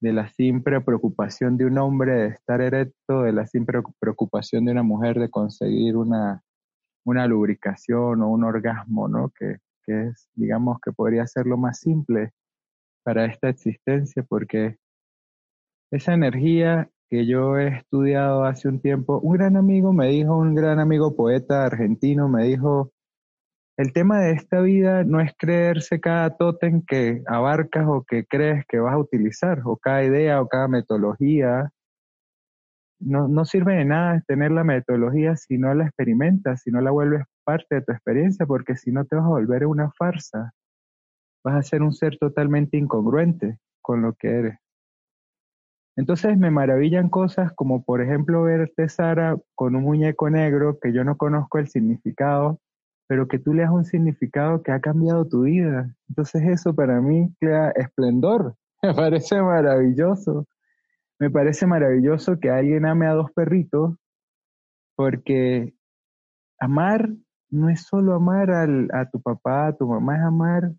de 0.00 0.12
la 0.12 0.28
simple 0.28 0.80
preocupación 0.80 1.56
de 1.56 1.66
un 1.66 1.78
hombre 1.78 2.12
de 2.12 2.28
estar 2.28 2.60
erecto, 2.60 3.22
de 3.22 3.32
la 3.32 3.46
simple 3.46 3.82
preocupación 3.98 4.64
de 4.64 4.72
una 4.72 4.82
mujer 4.82 5.18
de 5.18 5.30
conseguir 5.30 5.96
una, 5.96 6.42
una 7.04 7.26
lubricación 7.26 8.22
o 8.22 8.28
un 8.28 8.44
orgasmo, 8.44 9.08
¿no? 9.08 9.30
Que, 9.30 9.58
que 9.84 10.08
es, 10.08 10.28
digamos, 10.34 10.78
que 10.84 10.92
podría 10.92 11.26
ser 11.26 11.46
lo 11.46 11.56
más 11.56 11.80
simple 11.80 12.32
para 13.04 13.26
esta 13.26 13.48
existencia, 13.48 14.22
porque 14.28 14.76
esa 15.90 16.14
energía 16.14 16.88
que 17.08 17.26
yo 17.26 17.58
he 17.58 17.68
estudiado 17.68 18.44
hace 18.44 18.68
un 18.68 18.80
tiempo, 18.80 19.18
un 19.18 19.34
gran 19.34 19.56
amigo 19.56 19.92
me 19.92 20.08
dijo, 20.08 20.36
un 20.36 20.54
gran 20.54 20.78
amigo 20.78 21.16
poeta 21.16 21.64
argentino 21.64 22.28
me 22.28 22.44
dijo, 22.44 22.92
el 23.80 23.92
tema 23.94 24.20
de 24.20 24.32
esta 24.32 24.60
vida 24.60 25.04
no 25.04 25.20
es 25.20 25.32
creerse 25.38 26.00
cada 26.00 26.36
tótem 26.36 26.82
que 26.86 27.22
abarcas 27.26 27.86
o 27.88 28.04
que 28.06 28.26
crees 28.26 28.64
que 28.68 28.78
vas 28.78 28.92
a 28.92 28.98
utilizar, 28.98 29.62
o 29.64 29.76
cada 29.76 30.04
idea 30.04 30.42
o 30.42 30.48
cada 30.48 30.68
metodología. 30.68 31.70
No, 33.00 33.26
no 33.26 33.46
sirve 33.46 33.76
de 33.76 33.86
nada 33.86 34.22
tener 34.28 34.50
la 34.50 34.64
metodología 34.64 35.34
si 35.36 35.56
no 35.56 35.74
la 35.74 35.86
experimentas, 35.86 36.60
si 36.60 36.70
no 36.70 36.82
la 36.82 36.90
vuelves 36.90 37.22
parte 37.50 37.74
de 37.74 37.82
tu 37.82 37.90
experiencia, 37.90 38.46
porque 38.46 38.76
si 38.76 38.92
no 38.92 39.04
te 39.04 39.16
vas 39.16 39.24
a 39.24 39.28
volver 39.28 39.66
una 39.66 39.90
farsa. 39.90 40.52
Vas 41.42 41.56
a 41.56 41.62
ser 41.62 41.82
un 41.82 41.92
ser 41.92 42.16
totalmente 42.16 42.76
incongruente 42.76 43.58
con 43.82 44.02
lo 44.02 44.12
que 44.12 44.28
eres. 44.28 44.58
Entonces 45.96 46.38
me 46.38 46.52
maravillan 46.52 47.08
cosas 47.08 47.52
como 47.52 47.82
por 47.82 48.00
ejemplo 48.00 48.44
verte 48.44 48.88
Sara 48.88 49.36
con 49.56 49.74
un 49.74 49.82
muñeco 49.82 50.30
negro 50.30 50.78
que 50.80 50.92
yo 50.92 51.02
no 51.02 51.16
conozco 51.16 51.58
el 51.58 51.66
significado, 51.66 52.60
pero 53.08 53.26
que 53.26 53.40
tú 53.40 53.52
le 53.52 53.62
das 53.62 53.72
un 53.72 53.84
significado 53.84 54.62
que 54.62 54.70
ha 54.70 54.80
cambiado 54.80 55.26
tu 55.26 55.42
vida. 55.42 55.92
Entonces 56.08 56.42
eso 56.46 56.72
para 56.72 57.00
mí 57.00 57.34
crea 57.40 57.70
esplendor. 57.70 58.54
Me 58.82 58.94
parece 58.94 59.42
maravilloso. 59.42 60.46
Me 61.18 61.30
parece 61.30 61.66
maravilloso 61.66 62.38
que 62.38 62.48
alguien 62.48 62.86
ame 62.86 63.06
a 63.06 63.14
dos 63.14 63.32
perritos 63.32 63.96
porque 64.94 65.74
amar 66.60 67.08
no 67.50 67.68
es 67.68 67.82
solo 67.82 68.14
amar 68.14 68.50
a 68.50 69.10
tu 69.10 69.20
papá, 69.20 69.68
a 69.68 69.76
tu 69.76 69.86
mamá, 69.86 70.16
es 70.16 70.22
amar 70.22 70.72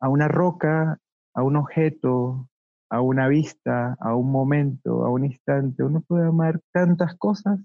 a 0.00 0.08
una 0.08 0.28
roca, 0.28 0.98
a 1.34 1.42
un 1.42 1.56
objeto, 1.56 2.48
a 2.90 3.00
una 3.00 3.28
vista, 3.28 3.96
a 4.00 4.14
un 4.16 4.30
momento, 4.30 5.04
a 5.04 5.10
un 5.10 5.24
instante. 5.24 5.84
Uno 5.84 6.02
puede 6.02 6.26
amar 6.26 6.60
tantas 6.72 7.16
cosas. 7.16 7.60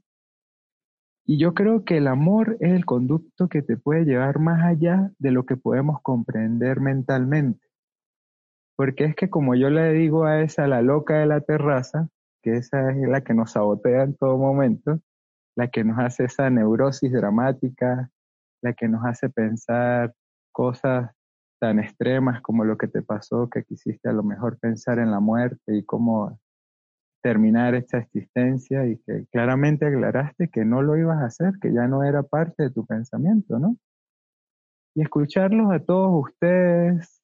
Y 1.26 1.40
yo 1.40 1.56
creo 1.56 1.84
que 1.84 1.98
el 1.98 2.08
amor 2.08 2.58
es 2.60 2.72
el 2.74 2.86
conducto 2.86 3.50
que 3.50 3.64
te 3.64 3.78
puede 3.78 4.06
llevar 4.06 4.40
más 4.40 4.64
allá 4.64 5.12
de 5.18 5.32
lo 5.32 5.46
que 5.46 5.58
podemos 5.58 6.00
comprender 6.04 6.80
mentalmente. 6.80 7.66
Porque 8.76 9.06
es 9.06 9.16
que 9.16 9.30
como 9.30 9.56
yo 9.56 9.72
le 9.72 9.92
digo 9.94 10.26
a 10.26 10.42
esa, 10.42 10.68
la 10.68 10.84
loca 10.84 11.18
de 11.18 11.26
la 11.26 11.42
terraza, 11.42 12.10
que 12.44 12.58
esa 12.58 12.92
es 12.92 12.98
la 13.08 13.22
que 13.22 13.34
nos 13.34 13.54
sabotea 13.54 14.04
en 14.04 14.16
todo 14.16 14.38
momento, 14.38 15.00
la 15.56 15.70
que 15.70 15.84
nos 15.84 15.98
hace 15.98 16.26
esa 16.26 16.50
neurosis 16.52 17.12
dramática, 17.12 18.12
la 18.66 18.74
que 18.74 18.88
nos 18.88 19.06
hace 19.06 19.30
pensar 19.30 20.14
cosas 20.52 21.12
tan 21.60 21.80
extremas 21.80 22.42
como 22.42 22.66
lo 22.66 22.78
que 22.78 22.88
te 22.88 23.02
pasó, 23.02 23.50
que 23.50 23.64
quisiste 23.64 24.10
a 24.10 24.14
lo 24.14 24.24
mejor 24.24 24.58
pensar 24.60 25.00
en 25.00 25.12
la 25.12 25.20
muerte 25.20 25.78
y 25.78 25.86
cómo 25.86 26.40
terminar 27.22 27.76
esta 27.76 27.98
existencia 28.00 28.86
y 28.86 28.98
que 29.00 29.26
claramente 29.32 29.86
aclaraste 29.86 30.50
que 30.50 30.66
no 30.66 30.82
lo 30.82 30.98
ibas 30.98 31.22
a 31.22 31.26
hacer, 31.26 31.54
que 31.62 31.74
ya 31.74 31.88
no 31.88 32.04
era 32.04 32.24
parte 32.24 32.64
de 32.64 32.72
tu 32.72 32.86
pensamiento, 32.86 33.58
¿no? 33.58 33.78
Y 34.96 35.02
escucharlos 35.02 35.72
a 35.72 35.80
todos 35.80 36.26
ustedes, 36.30 37.22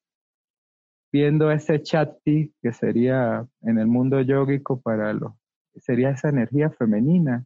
viendo 1.12 1.50
ese 1.50 1.82
chatti 1.82 2.54
que 2.62 2.72
sería 2.72 3.46
en 3.62 3.78
el 3.78 3.86
mundo 3.86 4.20
yógico 4.20 4.80
para 4.80 5.12
los, 5.12 5.32
sería 5.76 6.10
esa 6.10 6.28
energía 6.28 6.70
femenina. 6.70 7.44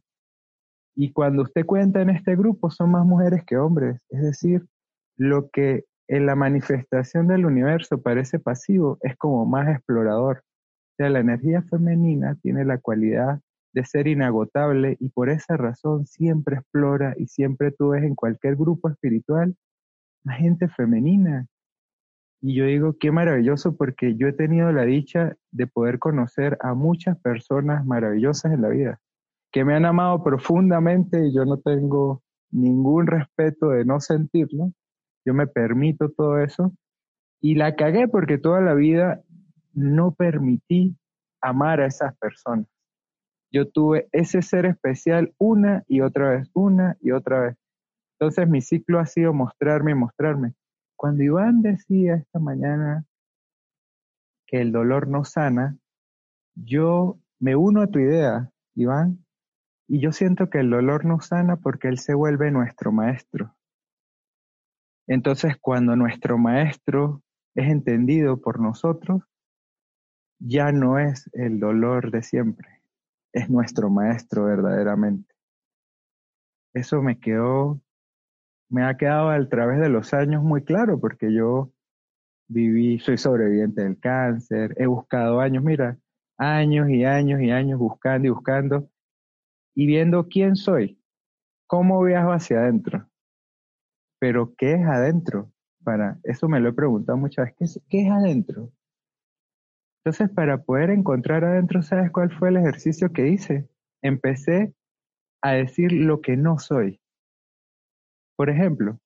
Y 0.99 1.11
cuando 1.11 1.43
usted 1.43 1.63
cuenta 1.63 2.01
en 2.01 2.09
este 2.09 2.35
grupo 2.35 2.71
son 2.71 2.89
más 2.89 3.05
mujeres 3.05 3.43
que 3.45 3.55
hombres, 3.55 4.01
es 4.09 4.19
decir, 4.19 4.65
lo 5.15 5.49
que 5.51 5.85
en 6.07 6.25
la 6.25 6.35
manifestación 6.35 7.27
del 7.27 7.45
universo 7.45 8.01
parece 8.01 8.39
pasivo 8.39 8.97
es 9.01 9.15
como 9.15 9.45
más 9.45 9.69
explorador. 9.69 10.43
Sea, 10.97 11.11
la 11.11 11.19
energía 11.19 11.61
femenina 11.61 12.35
tiene 12.41 12.65
la 12.65 12.79
cualidad 12.79 13.39
de 13.73 13.85
ser 13.85 14.07
inagotable 14.07 14.97
y 14.99 15.09
por 15.09 15.29
esa 15.29 15.55
razón 15.55 16.07
siempre 16.07 16.55
explora 16.55 17.13
y 17.15 17.27
siempre 17.27 17.71
tú 17.71 17.89
ves 17.89 18.03
en 18.03 18.15
cualquier 18.15 18.55
grupo 18.55 18.89
espiritual 18.89 19.55
a 20.25 20.33
gente 20.33 20.67
femenina. 20.67 21.45
Y 22.41 22.55
yo 22.55 22.65
digo, 22.65 22.97
qué 22.99 23.11
maravilloso 23.11 23.77
porque 23.77 24.15
yo 24.15 24.27
he 24.27 24.33
tenido 24.33 24.71
la 24.71 24.83
dicha 24.83 25.35
de 25.51 25.67
poder 25.67 25.99
conocer 25.99 26.57
a 26.59 26.73
muchas 26.73 27.19
personas 27.19 27.85
maravillosas 27.85 28.51
en 28.51 28.63
la 28.63 28.69
vida, 28.69 28.99
que 29.51 29.63
me 29.63 29.75
han 29.75 29.85
amado 29.85 30.23
profundamente 30.23 31.27
y 31.27 31.33
yo 31.33 31.45
no 31.45 31.57
tengo 31.57 32.21
ningún 32.51 33.07
respeto 33.07 33.69
de 33.69 33.85
no 33.85 33.99
sentirlo. 33.99 34.71
Yo 35.25 35.33
me 35.33 35.47
permito 35.47 36.09
todo 36.09 36.39
eso. 36.39 36.73
Y 37.41 37.55
la 37.55 37.75
cagué 37.75 38.07
porque 38.07 38.37
toda 38.37 38.61
la 38.61 38.73
vida 38.73 39.21
no 39.73 40.13
permití 40.13 40.97
amar 41.41 41.81
a 41.81 41.87
esas 41.87 42.15
personas. 42.17 42.67
Yo 43.51 43.69
tuve 43.69 44.09
ese 44.11 44.41
ser 44.41 44.65
especial 44.65 45.33
una 45.37 45.83
y 45.87 46.01
otra 46.01 46.31
vez, 46.31 46.49
una 46.53 46.97
y 46.99 47.11
otra 47.11 47.41
vez. 47.41 47.57
Entonces 48.19 48.49
mi 48.49 48.61
ciclo 48.61 48.99
ha 48.99 49.05
sido 49.05 49.33
mostrarme 49.33 49.91
y 49.91 49.95
mostrarme. 49.95 50.53
Cuando 50.95 51.23
Iván 51.23 51.61
decía 51.61 52.15
esta 52.15 52.39
mañana 52.39 53.05
que 54.47 54.61
el 54.61 54.71
dolor 54.71 55.07
no 55.07 55.23
sana, 55.23 55.77
yo 56.55 57.19
me 57.39 57.55
uno 57.55 57.81
a 57.81 57.87
tu 57.87 57.99
idea, 57.99 58.49
Iván, 58.73 59.23
y 59.87 60.01
yo 60.01 60.11
siento 60.11 60.49
que 60.49 60.59
el 60.59 60.69
dolor 60.69 61.05
no 61.05 61.21
sana 61.21 61.55
porque 61.57 61.87
él 61.87 61.97
se 61.97 62.13
vuelve 62.13 62.51
nuestro 62.51 62.91
maestro. 62.91 63.55
Entonces, 65.07 65.55
cuando 65.59 65.95
nuestro 65.95 66.37
maestro 66.37 67.23
es 67.55 67.69
entendido 67.71 68.41
por 68.41 68.59
nosotros, 68.59 69.23
ya 70.39 70.71
no 70.71 70.99
es 70.99 71.29
el 71.33 71.59
dolor 71.59 72.11
de 72.11 72.21
siempre, 72.21 72.81
es 73.31 73.49
nuestro 73.49 73.89
maestro 73.89 74.43
verdaderamente. 74.43 75.33
Eso 76.73 77.01
me 77.01 77.19
quedó, 77.19 77.81
me 78.69 78.83
ha 78.83 78.97
quedado 78.97 79.29
a 79.29 79.49
través 79.49 79.79
de 79.79 79.89
los 79.89 80.13
años 80.13 80.43
muy 80.43 80.63
claro, 80.63 80.99
porque 80.99 81.33
yo 81.33 81.71
viví, 82.49 82.99
soy 82.99 83.17
sobreviviente 83.17 83.83
del 83.83 83.97
cáncer, 83.99 84.75
he 84.77 84.85
buscado 84.85 85.39
años, 85.39 85.63
mira, 85.63 85.97
años 86.37 86.89
y 86.89 87.05
años 87.05 87.41
y 87.41 87.49
años 87.49 87.79
buscando 87.79 88.27
y 88.27 88.31
buscando 88.31 88.89
y 89.77 89.85
viendo 89.85 90.27
quién 90.27 90.55
soy, 90.55 90.99
cómo 91.67 92.03
viajo 92.03 92.31
hacia 92.31 92.61
adentro. 92.61 93.07
Pero, 94.19 94.55
¿qué 94.57 94.73
es 94.73 94.83
adentro? 94.83 95.51
Para 95.83 96.17
eso 96.23 96.49
me 96.49 96.59
lo 96.59 96.69
he 96.69 96.73
preguntado 96.73 97.15
muchas 97.15 97.53
veces, 97.59 97.83
¿qué 97.87 98.07
es 98.07 98.11
adentro? 98.11 98.71
Entonces, 100.03 100.33
para 100.33 100.63
poder 100.63 100.89
encontrar 100.89 101.43
adentro, 101.43 101.83
¿sabes 101.83 102.09
cuál 102.09 102.31
fue 102.31 102.49
el 102.49 102.57
ejercicio 102.57 103.13
que 103.13 103.27
hice? 103.27 103.69
Empecé 104.01 104.73
a 105.43 105.51
decir 105.51 105.91
lo 105.91 106.21
que 106.21 106.37
no 106.37 106.57
soy. 106.57 106.99
Por 108.35 108.49
ejemplo, 108.49 108.99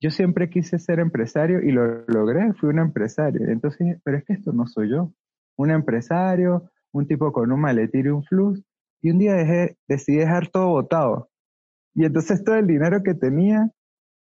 yo 0.00 0.10
siempre 0.10 0.50
quise 0.50 0.80
ser 0.80 0.98
empresario 0.98 1.62
y 1.62 1.70
lo 1.70 2.04
logré, 2.08 2.52
fui 2.54 2.70
un 2.70 2.80
empresario. 2.80 3.48
Entonces, 3.48 4.00
pero 4.02 4.18
es 4.18 4.24
que 4.24 4.32
esto 4.32 4.52
no 4.52 4.66
soy 4.66 4.90
yo. 4.90 5.12
Un 5.56 5.70
empresario, 5.70 6.72
un 6.90 7.06
tipo 7.06 7.32
con 7.32 7.52
un 7.52 7.60
maletín 7.60 8.06
y 8.06 8.08
un 8.08 8.24
flux. 8.24 8.64
Y 9.02 9.10
un 9.10 9.18
día 9.18 9.34
decidí 9.88 10.18
dejar 10.18 10.48
todo 10.48 10.68
botado. 10.68 11.30
Y 11.94 12.04
entonces 12.04 12.44
todo 12.44 12.56
el 12.56 12.66
dinero 12.66 13.02
que 13.02 13.14
tenía 13.14 13.70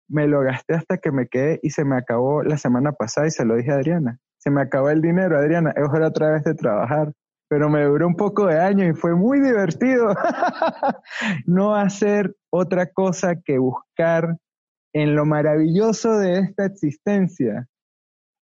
me 0.08 0.26
lo 0.26 0.40
gasté 0.40 0.74
hasta 0.74 0.98
que 0.98 1.12
me 1.12 1.28
quedé 1.28 1.60
y 1.62 1.70
se 1.70 1.84
me 1.84 1.96
acabó 1.96 2.42
la 2.42 2.58
semana 2.58 2.92
pasada 2.92 3.26
y 3.26 3.30
se 3.30 3.44
lo 3.44 3.56
dije 3.56 3.70
a 3.70 3.76
Adriana 3.76 4.20
se 4.44 4.50
me 4.50 4.60
acabó 4.60 4.90
el 4.90 5.00
dinero, 5.00 5.38
Adriana, 5.38 5.72
es 5.74 5.88
hora 5.90 6.08
otra 6.08 6.32
vez 6.32 6.44
de 6.44 6.54
trabajar. 6.54 7.10
Pero 7.48 7.70
me 7.70 7.82
duró 7.84 8.06
un 8.06 8.14
poco 8.14 8.46
de 8.46 8.60
años 8.60 8.90
y 8.90 9.00
fue 9.00 9.14
muy 9.14 9.40
divertido 9.40 10.14
no 11.46 11.74
hacer 11.74 12.34
otra 12.50 12.86
cosa 12.86 13.36
que 13.36 13.58
buscar 13.58 14.36
en 14.92 15.14
lo 15.14 15.24
maravilloso 15.24 16.18
de 16.18 16.40
esta 16.40 16.66
existencia, 16.66 17.66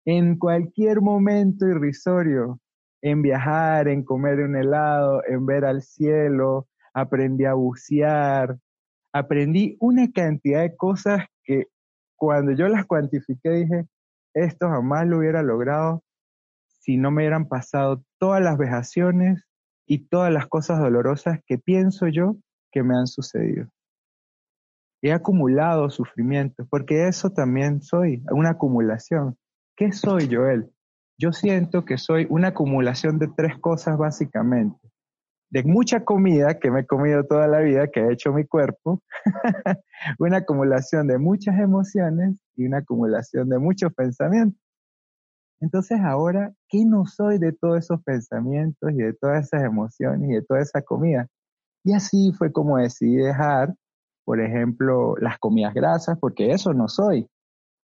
en 0.05 0.37
cualquier 0.37 1.01
momento 1.01 1.65
irrisorio, 1.67 2.59
en 3.03 3.21
viajar, 3.21 3.89
en 3.89 4.03
comer 4.03 4.39
un 4.39 4.55
helado, 4.55 5.21
en 5.27 5.45
ver 5.45 5.65
al 5.65 5.81
cielo, 5.81 6.67
aprendí 6.93 7.43
a 7.43 7.53
bucear, 7.53 8.57
aprendí 9.11 9.75
una 9.81 10.09
cantidad 10.11 10.61
de 10.61 10.75
cosas 10.77 11.25
que 11.43 11.67
cuando 12.15 12.53
yo 12.53 12.69
las 12.69 12.85
cuantifiqué 12.85 13.49
dije, 13.49 13.85
esto 14.33 14.69
jamás 14.69 15.05
lo 15.05 15.17
hubiera 15.17 15.43
logrado 15.43 16.01
si 16.65 16.95
no 16.95 17.11
me 17.11 17.23
hubieran 17.23 17.49
pasado 17.49 18.03
todas 18.19 18.41
las 18.41 18.57
vejaciones 18.57 19.43
y 19.85 20.07
todas 20.07 20.31
las 20.31 20.47
cosas 20.47 20.79
dolorosas 20.79 21.39
que 21.45 21.57
pienso 21.57 22.07
yo 22.07 22.37
que 22.71 22.83
me 22.83 22.95
han 22.97 23.07
sucedido. 23.07 23.67
He 25.01 25.11
acumulado 25.11 25.89
sufrimiento, 25.89 26.65
porque 26.69 27.09
eso 27.09 27.31
también 27.31 27.81
soy, 27.81 28.23
una 28.31 28.51
acumulación. 28.51 29.37
¿Qué 29.75 29.91
soy, 29.91 30.33
Joel? 30.33 30.72
Yo 31.17 31.31
siento 31.31 31.85
que 31.85 31.97
soy 31.97 32.25
una 32.29 32.49
acumulación 32.49 33.19
de 33.19 33.27
tres 33.27 33.57
cosas 33.59 33.97
básicamente. 33.97 34.79
De 35.51 35.63
mucha 35.63 36.03
comida 36.03 36.59
que 36.59 36.71
me 36.71 36.81
he 36.81 36.85
comido 36.85 37.23
toda 37.25 37.47
la 37.47 37.59
vida, 37.59 37.87
que 37.87 37.99
ha 37.99 38.11
hecho 38.11 38.33
mi 38.33 38.45
cuerpo, 38.45 39.01
una 40.19 40.37
acumulación 40.37 41.07
de 41.07 41.19
muchas 41.19 41.59
emociones 41.59 42.37
y 42.55 42.65
una 42.65 42.79
acumulación 42.79 43.49
de 43.49 43.59
muchos 43.59 43.93
pensamientos. 43.93 44.59
Entonces 45.61 45.99
ahora, 46.01 46.51
¿qué 46.67 46.83
no 46.85 47.05
soy 47.05 47.37
de 47.37 47.53
todos 47.53 47.77
esos 47.77 48.03
pensamientos 48.03 48.91
y 48.91 48.97
de 48.97 49.13
todas 49.13 49.45
esas 49.45 49.63
emociones 49.63 50.29
y 50.29 50.33
de 50.33 50.41
toda 50.41 50.61
esa 50.61 50.81
comida? 50.81 51.27
Y 51.85 51.93
así 51.93 52.33
fue 52.37 52.51
como 52.51 52.77
decidí 52.77 53.17
dejar, 53.17 53.73
por 54.25 54.41
ejemplo, 54.41 55.15
las 55.17 55.37
comidas 55.37 55.73
grasas, 55.73 56.17
porque 56.19 56.51
eso 56.51 56.73
no 56.73 56.87
soy. 56.87 57.29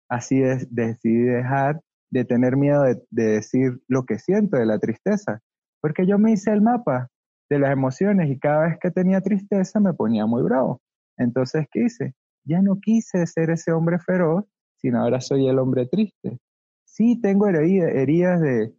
Así 0.07 0.39
decidí 0.69 1.23
dejar 1.23 1.82
de 2.16 2.24
tener 2.24 2.55
miedo 2.55 2.84
de, 2.84 3.01
de 3.09 3.24
decir 3.26 3.82
lo 3.89 4.05
que 4.05 4.20
siento 4.20 4.55
de 4.55 4.66
la 4.66 4.80
tristeza, 4.80 5.41
porque 5.82 6.07
yo 6.07 6.18
me 6.18 6.32
hice 6.32 6.51
el 6.51 6.61
mapa 6.61 7.09
de 7.49 7.59
las 7.59 7.72
emociones 7.72 8.30
y 8.30 8.39
cada 8.39 8.68
vez 8.68 8.78
que 8.80 8.89
tenía 8.89 9.20
tristeza 9.20 9.82
me 9.82 9.93
ponía 9.93 10.26
muy 10.26 10.41
bravo. 10.41 10.80
Entonces, 11.18 11.68
¿qué 11.70 11.84
hice? 11.84 12.13
Ya 12.45 12.61
no 12.61 12.80
quise 12.80 13.28
ser 13.28 13.49
ese 13.49 13.74
hombre 13.74 13.99
feroz, 13.99 14.45
sino 14.78 15.01
ahora 15.01 15.20
soy 15.20 15.49
el 15.49 15.59
hombre 15.59 15.88
triste. 15.88 16.39
Sí, 16.86 17.20
tengo 17.20 17.49
heridas 17.49 18.39
de, 18.39 18.74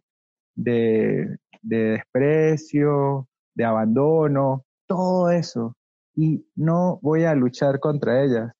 de, 0.55 1.37
de 1.61 1.77
desprecio, 1.77 3.27
de 3.53 3.65
abandono, 3.65 4.65
todo 4.87 5.29
eso. 5.29 5.75
Y 6.15 6.43
no 6.55 6.97
voy 7.03 7.25
a 7.25 7.35
luchar 7.35 7.79
contra 7.79 8.23
ellas. 8.23 8.51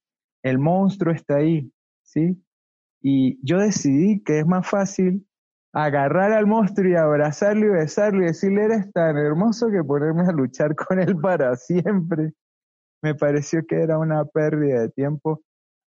El 0.44 0.60
monstruo 0.60 1.12
está 1.12 1.38
ahí, 1.38 1.72
¿sí? 2.04 2.40
Y 3.10 3.40
yo 3.42 3.60
decidí 3.60 4.22
que 4.22 4.40
es 4.40 4.46
más 4.46 4.70
fácil 4.70 5.26
agarrar 5.72 6.34
al 6.34 6.46
monstruo 6.46 6.90
y 6.90 6.96
abrazarlo 6.96 7.68
y 7.68 7.70
besarlo 7.70 8.22
y 8.22 8.26
decirle, 8.26 8.66
eres 8.66 8.92
tan 8.92 9.16
hermoso 9.16 9.70
que 9.72 9.82
ponerme 9.82 10.24
a 10.24 10.34
luchar 10.34 10.76
con 10.76 11.00
él 11.00 11.16
para 11.16 11.56
siempre. 11.56 12.34
Me 13.02 13.16
pareció 13.16 13.62
que 13.66 13.78
era 13.82 13.98
una 13.98 14.26
pérdida 14.26 14.82
de 14.82 14.90
tiempo. 14.90 15.42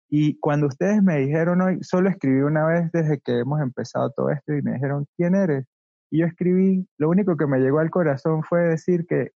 Y 0.08 0.38
cuando 0.38 0.68
ustedes 0.68 1.02
me 1.02 1.18
dijeron 1.18 1.60
hoy, 1.60 1.78
solo 1.82 2.08
escribí 2.08 2.40
una 2.40 2.64
vez 2.64 2.90
desde 2.90 3.20
que 3.20 3.40
hemos 3.40 3.60
empezado 3.60 4.10
todo 4.16 4.30
esto 4.30 4.54
y 4.54 4.62
me 4.62 4.72
dijeron, 4.72 5.04
¿quién 5.18 5.34
eres? 5.34 5.66
Y 6.10 6.20
yo 6.20 6.26
escribí, 6.26 6.88
lo 6.96 7.10
único 7.10 7.36
que 7.36 7.46
me 7.46 7.58
llegó 7.58 7.80
al 7.80 7.90
corazón 7.90 8.44
fue 8.44 8.60
decir 8.62 9.04
que 9.06 9.32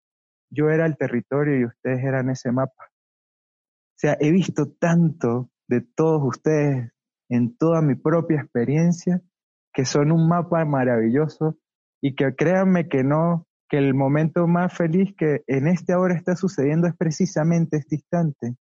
yo 0.50 0.70
era 0.70 0.86
el 0.86 0.96
territorio 0.96 1.60
y 1.60 1.66
ustedes 1.66 2.02
eran 2.02 2.30
ese 2.30 2.50
mapa. 2.54 2.86
O 2.86 3.98
sea, 3.98 4.16
he 4.22 4.32
visto 4.32 4.72
tanto 4.80 5.50
de 5.68 5.82
todos 5.82 6.22
ustedes 6.24 6.94
en 7.36 7.56
toda 7.58 7.82
mi 7.82 7.96
propia 7.96 8.42
experiencia 8.42 9.22
que 9.74 9.86
son 9.86 10.12
un 10.12 10.28
mapa 10.28 10.64
maravilloso 10.66 11.58
y 12.02 12.16
que 12.16 12.36
créanme 12.36 12.88
que 12.88 13.04
no, 13.04 13.48
que 13.70 13.78
el 13.78 13.94
momento 13.94 14.46
más 14.46 14.76
feliz 14.76 15.16
que 15.18 15.42
en 15.48 15.68
este 15.68 15.94
ahora 15.94 16.16
está 16.16 16.36
sucediendo 16.36 16.88
es 16.88 16.96
precisamente 16.96 17.78
este 17.78 17.96
instante, 17.96 18.56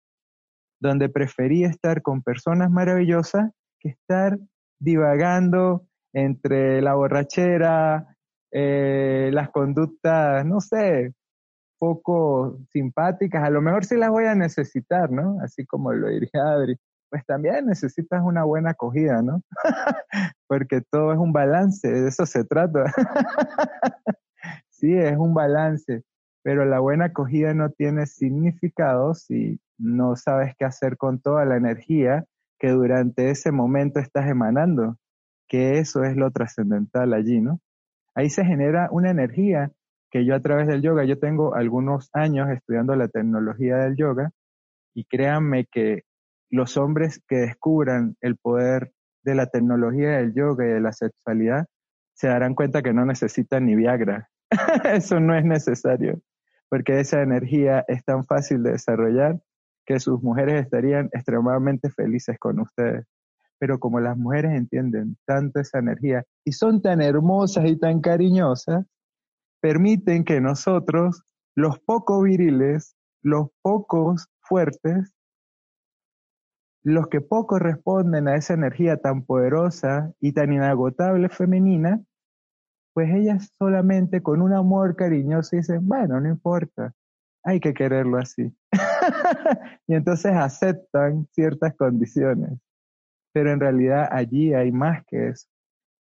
donde 0.81 1.09
preferí 1.09 1.65
estar 1.65 2.03
con 2.03 2.23
personas 2.23 2.71
maravillosas 2.71 3.51
que 3.81 3.91
estar 3.91 4.39
divagando 4.81 5.87
entre 6.13 6.83
la 6.83 6.95
borrachera, 6.95 8.17
eh, 8.53 9.31
las 9.33 9.51
conductas, 9.51 10.45
no 10.45 10.61
sé, 10.61 11.15
poco 11.79 12.59
simpáticas, 12.71 13.45
a 13.45 13.51
lo 13.51 13.63
mejor 13.63 13.85
sí 13.85 13.97
las 13.97 14.11
voy 14.11 14.25
a 14.25 14.35
necesitar, 14.35 15.11
¿no? 15.11 15.39
Así 15.43 15.65
como 15.65 15.93
lo 15.93 16.09
diría 16.09 16.43
Adri, 16.45 16.77
pues 17.11 17.25
también 17.27 17.67
necesitas 17.67 18.23
una 18.23 18.45
buena 18.45 18.71
acogida, 18.71 19.23
¿no? 19.23 19.43
Porque 20.47 20.81
todo 20.81 21.13
es 21.13 21.19
un 21.19 21.33
balance, 21.33 21.91
de 21.91 22.09
eso 22.09 22.27
se 22.27 22.45
trata. 22.45 22.85
sí, 24.69 24.95
es 24.95 25.17
un 25.17 25.35
balance, 25.35 26.03
pero 26.43 26.65
la 26.65 26.81
buena 26.81 27.07
acogida 27.07 27.55
no 27.55 27.71
tiene 27.71 28.07
significado 28.07 29.15
si 29.15 29.61
no 29.79 30.17
sabes 30.17 30.55
qué 30.59 30.65
hacer 30.65 30.97
con 30.97 31.21
toda 31.21 31.45
la 31.45 31.57
energía 31.57 32.25
que 32.59 32.71
durante 32.71 33.31
ese 33.31 33.53
momento 33.53 34.01
estás 34.01 34.29
emanando, 34.29 34.97
que 35.49 35.79
eso 35.79 36.05
es 36.05 36.17
lo 36.17 36.31
trascendental 36.31 37.15
allí, 37.15 37.41
¿no? 37.41 37.61
Ahí 38.15 38.31
se 38.31 38.45
genera 38.45 38.89
una 38.91 39.11
energía 39.11 39.71
que 40.11 40.25
yo 40.25 40.35
a 40.35 40.41
través 40.41 40.67
del 40.67 40.83
yoga, 40.83 41.05
yo 41.05 41.19
tengo 41.19 41.55
algunos 41.55 42.11
años 42.13 42.49
estudiando 42.51 42.97
la 42.97 43.09
tecnología 43.09 43.77
del 43.77 43.97
yoga 43.97 44.31
y 44.95 45.05
créanme 45.05 45.67
que 45.67 46.03
los 46.51 46.77
hombres 46.77 47.23
que 47.29 47.37
descubran 47.37 48.17
el 48.21 48.37
poder 48.37 48.93
de 49.23 49.35
la 49.35 49.47
tecnología 49.47 50.19
del 50.19 50.35
yoga 50.35 50.65
y 50.67 50.69
de 50.71 50.81
la 50.81 50.93
sexualidad 50.93 51.67
se 52.15 52.29
darán 52.29 52.55
cuenta 52.55 52.83
que 52.83 52.93
no 52.93 53.05
necesitan 53.05 53.67
ni 53.67 53.77
Viagra. 53.77 54.29
Eso 54.85 55.21
no 55.21 55.37
es 55.37 55.45
necesario, 55.45 56.21
porque 56.69 57.01
esa 57.01 57.23
energía 57.23 57.85
es 57.87 58.05
tan 58.05 58.25
fácil 58.25 58.63
de 58.63 58.73
desarrollar 58.73 59.39
que 59.87 60.01
sus 60.01 60.23
mujeres 60.23 60.65
estarían 60.65 61.09
extremadamente 61.13 61.91
felices 61.91 62.37
con 62.39 62.61
ustedes. 62.61 63.07
Pero 63.59 63.79
como 63.79 64.01
las 64.01 64.17
mujeres 64.17 64.53
entienden 64.53 65.17
tanto 65.27 65.61
esa 65.61 65.79
energía 65.79 66.25
y 66.45 66.53
son 66.53 66.83
tan 66.83 67.01
hermosas 67.01 67.67
y 67.67 67.77
tan 67.77 68.01
cariñosas, 68.01 68.85
permiten 69.61 70.25
que 70.25 70.41
nosotros, 70.41 71.23
los 71.55 71.79
poco 71.81 72.23
viriles, 72.23 72.97
los 73.23 73.49
pocos 73.63 74.29
fuertes, 74.41 75.13
los 76.85 77.09
que 77.09 77.21
poco 77.21 77.59
responden 77.59 78.29
a 78.29 78.37
esa 78.37 78.55
energía 78.55 78.97
tan 78.97 79.23
poderosa 79.23 80.13
y 80.21 80.33
tan 80.33 80.53
inagotable 80.53 81.29
femenina, 81.29 82.03
pues 82.95 83.11
ellas 83.15 83.53
solamente 83.59 84.23
con 84.23 84.43
un 84.43 84.53
amor 84.53 84.97
cariñoso 84.97 85.57
dicen, 85.57 85.87
bueno, 85.87 86.21
no 86.21 86.29
importa, 86.29 86.95
hay 87.45 87.61
que 87.61 87.75
quererlo 87.75 88.19
así. 88.19 88.53
y 89.87 89.95
entonces 89.95 90.33
aceptan 90.33 91.27
ciertas 91.33 91.75
condiciones. 91.77 92.59
Pero 93.33 93.53
en 93.53 93.61
realidad 93.61 94.09
allí 94.11 94.55
hay 94.55 94.73
más 94.73 95.05
que 95.07 95.29
eso. 95.29 95.47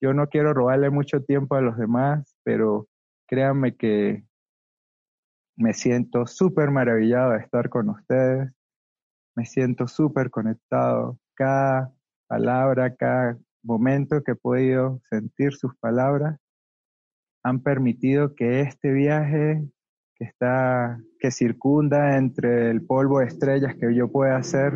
Yo 0.01 0.13
no 0.13 0.27
quiero 0.27 0.53
robarle 0.53 0.89
mucho 0.89 1.23
tiempo 1.23 1.55
a 1.55 1.61
los 1.61 1.77
demás, 1.77 2.35
pero 2.43 2.87
créanme 3.27 3.75
que 3.75 4.25
me 5.55 5.73
siento 5.73 6.25
súper 6.25 6.71
maravillado 6.71 7.31
de 7.31 7.39
estar 7.39 7.69
con 7.69 7.89
ustedes 7.89 8.51
me 9.35 9.45
siento 9.45 9.87
súper 9.87 10.29
conectado. 10.29 11.19
Cada 11.35 11.93
palabra, 12.27 12.95
cada 12.95 13.37
momento 13.63 14.23
que 14.23 14.31
he 14.31 14.35
podido 14.35 15.01
sentir 15.09 15.53
sus 15.53 15.75
palabras 15.77 16.39
han 17.43 17.61
permitido 17.61 18.35
que 18.35 18.61
este 18.61 18.91
viaje 18.91 19.63
que 20.15 20.25
está, 20.25 20.99
que 21.19 21.31
circunda 21.31 22.17
entre 22.17 22.69
el 22.69 22.85
polvo 22.85 23.19
de 23.19 23.25
estrellas 23.25 23.75
que 23.75 23.93
yo 23.95 24.11
pueda 24.11 24.37
hacer, 24.37 24.73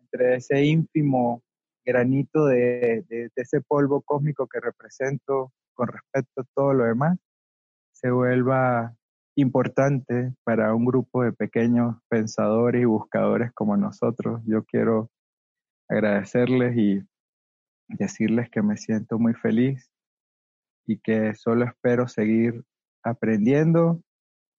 entre 0.00 0.36
ese 0.36 0.64
ínfimo 0.64 1.42
granito 1.84 2.46
de, 2.46 3.04
de 3.08 3.30
ese 3.34 3.60
polvo 3.60 4.02
cósmico 4.02 4.46
que 4.46 4.60
represento 4.60 5.52
con 5.74 5.88
respecto 5.88 6.42
a 6.42 6.46
todo 6.54 6.72
lo 6.72 6.84
demás, 6.84 7.18
se 7.92 8.10
vuelva 8.10 8.94
importante 9.36 10.34
para 10.44 10.74
un 10.74 10.84
grupo 10.84 11.22
de 11.22 11.32
pequeños 11.32 11.96
pensadores 12.08 12.82
y 12.82 12.84
buscadores 12.84 13.52
como 13.52 13.76
nosotros. 13.76 14.40
Yo 14.46 14.64
quiero 14.64 15.10
agradecerles 15.88 16.76
y 16.76 17.02
decirles 17.88 18.48
que 18.50 18.62
me 18.62 18.76
siento 18.76 19.18
muy 19.18 19.34
feliz 19.34 19.90
y 20.86 20.98
que 20.98 21.34
solo 21.34 21.64
espero 21.64 22.08
seguir 22.08 22.64
aprendiendo 23.02 24.00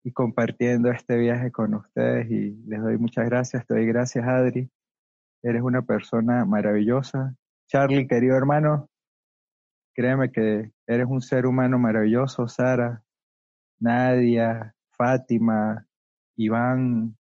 y 0.04 0.12
compartiendo 0.12 0.92
este 0.92 1.18
viaje 1.18 1.52
con 1.52 1.74
ustedes 1.74 2.30
y 2.30 2.52
les 2.68 2.82
doy 2.82 2.98
muchas 2.98 3.26
gracias, 3.26 3.66
te 3.66 3.74
doy 3.74 3.88
gracias 3.88 4.28
Adri, 4.28 4.70
eres 5.42 5.62
una 5.64 5.82
persona 5.82 6.46
maravillosa. 6.46 7.36
Charlie, 7.68 8.08
querido 8.08 8.36
hermano, 8.36 8.88
créeme 9.96 10.32
que 10.32 10.72
eres 10.88 11.08
un 11.08 11.22
ser 11.22 11.48
humano 11.48 11.80
maravilloso, 11.80 12.48
Sara, 12.48 13.02
Nadia, 13.80 14.74
Fátima, 14.92 15.86
Iván, 16.38 17.16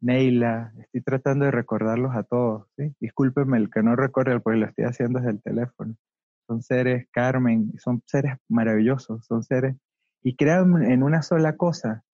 Neila, 0.00 0.72
estoy 0.78 1.00
tratando 1.00 1.46
de 1.46 1.50
recordarlos 1.50 2.14
a 2.14 2.24
todos, 2.24 2.68
¿sí? 2.76 2.94
Discúlpenme 3.00 3.56
el 3.56 3.70
que 3.70 3.82
no 3.82 3.96
recuerde 3.96 4.38
porque 4.38 4.58
lo 4.58 4.66
estoy 4.66 4.84
haciendo 4.84 5.18
desde 5.18 5.32
el 5.32 5.42
teléfono. 5.42 5.96
Son 6.46 6.62
seres, 6.62 7.06
Carmen, 7.10 7.72
son 7.78 8.02
seres 8.06 8.36
maravillosos, 8.48 9.24
son 9.24 9.42
seres, 9.42 9.76
y 10.22 10.36
crean 10.36 10.82
en 10.82 11.02
una 11.02 11.22
sola 11.22 11.56
cosa. 11.56 12.04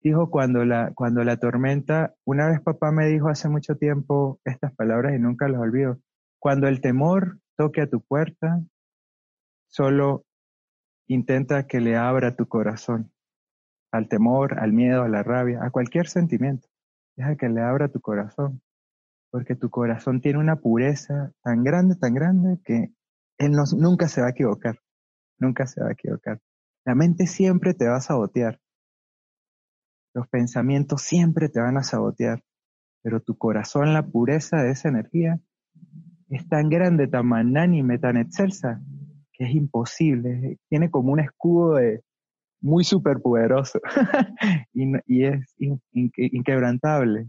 Dijo 0.00 0.30
cuando 0.30 0.64
la, 0.64 0.92
cuando 0.94 1.24
la 1.24 1.38
tormenta, 1.38 2.14
una 2.24 2.48
vez 2.48 2.60
papá 2.60 2.92
me 2.92 3.06
dijo 3.06 3.28
hace 3.28 3.48
mucho 3.48 3.76
tiempo 3.76 4.40
estas 4.44 4.72
palabras 4.74 5.14
y 5.16 5.18
nunca 5.18 5.48
las 5.48 5.60
olvido. 5.60 5.98
Cuando 6.38 6.68
el 6.68 6.80
temor 6.80 7.40
toque 7.56 7.80
a 7.80 7.90
tu 7.90 8.00
puerta, 8.00 8.62
solo 9.66 10.24
Intenta 11.08 11.66
que 11.66 11.80
le 11.80 11.96
abra 11.96 12.36
tu 12.36 12.46
corazón 12.46 13.10
al 13.90 14.08
temor, 14.08 14.60
al 14.60 14.72
miedo, 14.72 15.02
a 15.02 15.08
la 15.08 15.22
rabia, 15.22 15.64
a 15.64 15.70
cualquier 15.70 16.06
sentimiento. 16.06 16.68
Deja 17.16 17.36
que 17.36 17.48
le 17.48 17.62
abra 17.62 17.88
tu 17.88 18.00
corazón, 18.00 18.60
porque 19.30 19.56
tu 19.56 19.70
corazón 19.70 20.20
tiene 20.20 20.38
una 20.38 20.56
pureza 20.56 21.32
tan 21.42 21.64
grande, 21.64 21.96
tan 21.96 22.14
grande, 22.14 22.60
que 22.64 22.92
él 23.38 23.52
nunca 23.76 24.08
se 24.08 24.20
va 24.20 24.28
a 24.28 24.30
equivocar, 24.30 24.78
nunca 25.38 25.66
se 25.66 25.82
va 25.82 25.88
a 25.88 25.92
equivocar. 25.92 26.40
La 26.84 26.94
mente 26.94 27.26
siempre 27.26 27.74
te 27.74 27.88
va 27.88 27.96
a 27.96 28.00
sabotear, 28.00 28.60
los 30.14 30.26
pensamientos 30.28 31.02
siempre 31.02 31.48
te 31.48 31.60
van 31.60 31.76
a 31.76 31.82
sabotear, 31.82 32.42
pero 33.02 33.20
tu 33.20 33.36
corazón, 33.36 33.92
la 33.92 34.04
pureza 34.04 34.62
de 34.62 34.72
esa 34.72 34.88
energía, 34.88 35.38
es 36.28 36.48
tan 36.48 36.68
grande, 36.68 37.06
tan 37.06 37.26
magnánime, 37.26 37.98
tan 37.98 38.16
excelsa, 38.16 38.82
es 39.38 39.54
imposible, 39.54 40.58
tiene 40.68 40.90
como 40.90 41.12
un 41.12 41.20
escudo 41.20 41.74
de 41.74 42.02
muy 42.60 42.84
superpoderoso 42.84 43.80
y, 44.74 44.92
y, 45.06 45.24
es 45.24 45.54
inquebrantable. 45.58 47.28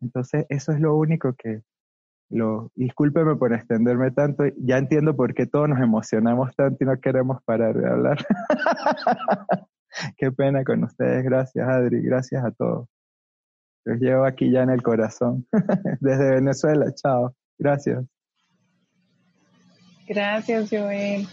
Entonces, 0.00 0.46
eso 0.48 0.72
es 0.72 0.80
lo 0.80 0.96
único 0.96 1.32
que, 1.34 1.62
lo, 2.32 2.70
discúlpeme 2.74 3.36
por 3.36 3.52
extenderme 3.52 4.10
tanto, 4.10 4.44
ya 4.56 4.78
entiendo 4.78 5.14
por 5.14 5.34
qué 5.34 5.46
todos 5.46 5.68
nos 5.68 5.80
emocionamos 5.80 6.54
tanto 6.56 6.82
y 6.82 6.86
no 6.86 6.98
queremos 7.00 7.42
parar 7.44 7.76
de 7.76 7.88
hablar. 7.88 8.26
qué 10.16 10.32
pena 10.32 10.64
con 10.64 10.82
ustedes, 10.84 11.24
gracias 11.24 11.68
Adri, 11.68 12.02
gracias 12.02 12.44
a 12.44 12.50
todos. 12.50 12.88
Los 13.84 13.98
llevo 13.98 14.24
aquí 14.24 14.50
ya 14.50 14.62
en 14.62 14.70
el 14.70 14.82
corazón, 14.82 15.46
desde 16.00 16.30
Venezuela, 16.30 16.92
chao, 16.94 17.34
gracias. 17.58 18.04
Gracias, 20.12 20.68
Joel. 20.70 21.26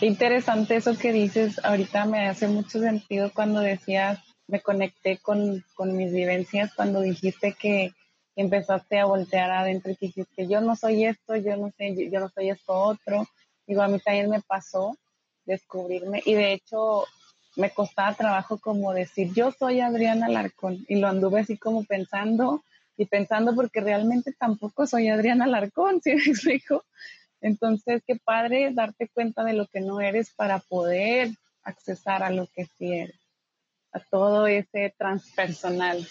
Qué 0.00 0.06
interesante 0.06 0.76
eso 0.76 0.96
que 0.96 1.12
dices. 1.12 1.60
Ahorita 1.62 2.06
me 2.06 2.26
hace 2.28 2.48
mucho 2.48 2.80
sentido 2.80 3.30
cuando 3.34 3.60
decías, 3.60 4.20
me 4.46 4.60
conecté 4.60 5.18
con, 5.18 5.62
mis 5.78 6.10
vivencias, 6.10 6.72
cuando 6.74 7.02
dijiste 7.02 7.52
que 7.52 7.92
empezaste 8.36 8.98
a 8.98 9.04
voltear 9.04 9.50
adentro 9.50 9.92
y 9.92 9.98
dijiste, 10.00 10.48
yo 10.48 10.62
no 10.62 10.76
soy 10.76 11.04
esto, 11.04 11.36
yo 11.36 11.58
no 11.58 11.72
sé, 11.76 12.10
yo, 12.10 12.20
no 12.20 12.30
soy 12.30 12.48
esto 12.48 12.72
otro. 12.72 13.28
Digo, 13.66 13.82
a 13.82 13.88
mí 13.88 13.98
también 13.98 14.30
me 14.30 14.40
pasó 14.40 14.96
descubrirme 15.44 16.22
y 16.24 16.32
de 16.32 16.54
hecho 16.54 17.04
me 17.56 17.68
costaba 17.68 18.14
trabajo 18.14 18.56
como 18.56 18.94
decir, 18.94 19.30
yo 19.34 19.52
soy 19.52 19.80
Adriana 19.80 20.30
Larcón 20.30 20.86
y 20.88 20.96
lo 20.96 21.08
anduve 21.08 21.40
así 21.40 21.58
como 21.58 21.84
pensando 21.84 22.64
y 22.96 23.04
pensando 23.04 23.54
porque 23.54 23.82
realmente 23.82 24.32
tampoco 24.32 24.86
soy 24.86 25.08
Adriana 25.08 25.46
Larcón, 25.46 26.00
¿sí 26.02 26.14
me 26.14 26.22
explico? 26.22 26.82
Entonces, 27.44 28.02
qué 28.06 28.16
padre 28.16 28.70
darte 28.72 29.06
cuenta 29.06 29.44
de 29.44 29.52
lo 29.52 29.66
que 29.66 29.82
no 29.82 30.00
eres 30.00 30.32
para 30.32 30.60
poder 30.60 31.28
accesar 31.62 32.22
a 32.22 32.30
lo 32.30 32.46
que 32.46 32.64
sí 32.64 32.90
eres, 32.90 33.20
a 33.92 34.00
todo 34.00 34.46
ese 34.46 34.94
transpersonal 34.96 36.08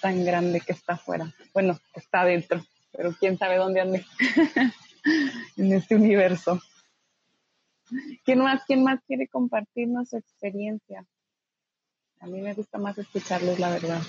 tan 0.00 0.24
grande 0.24 0.60
que 0.60 0.72
está 0.72 0.92
afuera. 0.92 1.34
Bueno, 1.52 1.76
está 1.92 2.24
dentro, 2.24 2.64
pero 2.92 3.12
quién 3.18 3.36
sabe 3.36 3.56
dónde 3.56 3.80
ande 3.80 4.06
en 5.56 5.72
este 5.72 5.96
universo. 5.96 6.60
¿Quién 8.24 8.38
más, 8.38 8.62
quién 8.64 8.84
más 8.84 9.00
quiere 9.08 9.26
compartirnos 9.26 10.10
su 10.10 10.18
experiencia? 10.18 11.04
A 12.20 12.26
mí 12.28 12.40
me 12.40 12.54
gusta 12.54 12.78
más 12.78 12.96
escucharlos, 12.96 13.58
la 13.58 13.70
verdad. 13.70 14.02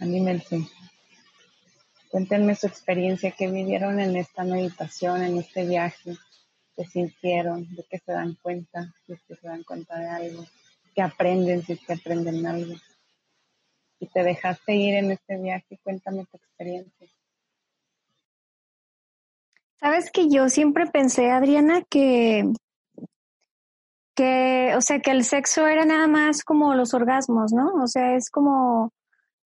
Anímense. 0.00 0.66
Cuéntenme 2.12 2.54
su 2.54 2.66
experiencia, 2.66 3.30
qué 3.30 3.50
vivieron 3.50 3.98
en 3.98 4.14
esta 4.16 4.44
meditación, 4.44 5.22
en 5.22 5.38
este 5.38 5.64
viaje, 5.64 6.14
que 6.76 6.84
sintieron, 6.84 7.74
de 7.74 7.84
que 7.84 7.98
se 8.00 8.12
dan 8.12 8.36
cuenta, 8.42 8.92
si 9.06 9.14
es 9.14 9.22
que 9.22 9.34
se 9.34 9.48
dan 9.48 9.62
cuenta 9.62 9.98
de 9.98 10.08
algo, 10.10 10.44
que 10.94 11.00
aprenden, 11.00 11.62
si 11.62 11.72
es 11.72 11.80
que 11.80 11.94
aprenden 11.94 12.44
algo. 12.44 12.74
Y 13.98 14.08
te 14.08 14.22
dejaste 14.24 14.74
ir 14.74 14.96
en 14.96 15.12
este 15.12 15.38
viaje, 15.38 15.80
cuéntame 15.82 16.26
tu 16.26 16.36
experiencia. 16.36 17.08
Sabes 19.80 20.10
que 20.10 20.28
yo 20.28 20.50
siempre 20.50 20.88
pensé, 20.88 21.30
Adriana, 21.30 21.82
que, 21.88 22.44
que, 24.14 24.74
o 24.76 24.82
sea, 24.82 25.00
que 25.00 25.12
el 25.12 25.24
sexo 25.24 25.66
era 25.66 25.86
nada 25.86 26.08
más 26.08 26.44
como 26.44 26.74
los 26.74 26.92
orgasmos, 26.92 27.54
¿no? 27.54 27.72
O 27.82 27.86
sea, 27.86 28.16
es 28.16 28.28
como, 28.28 28.92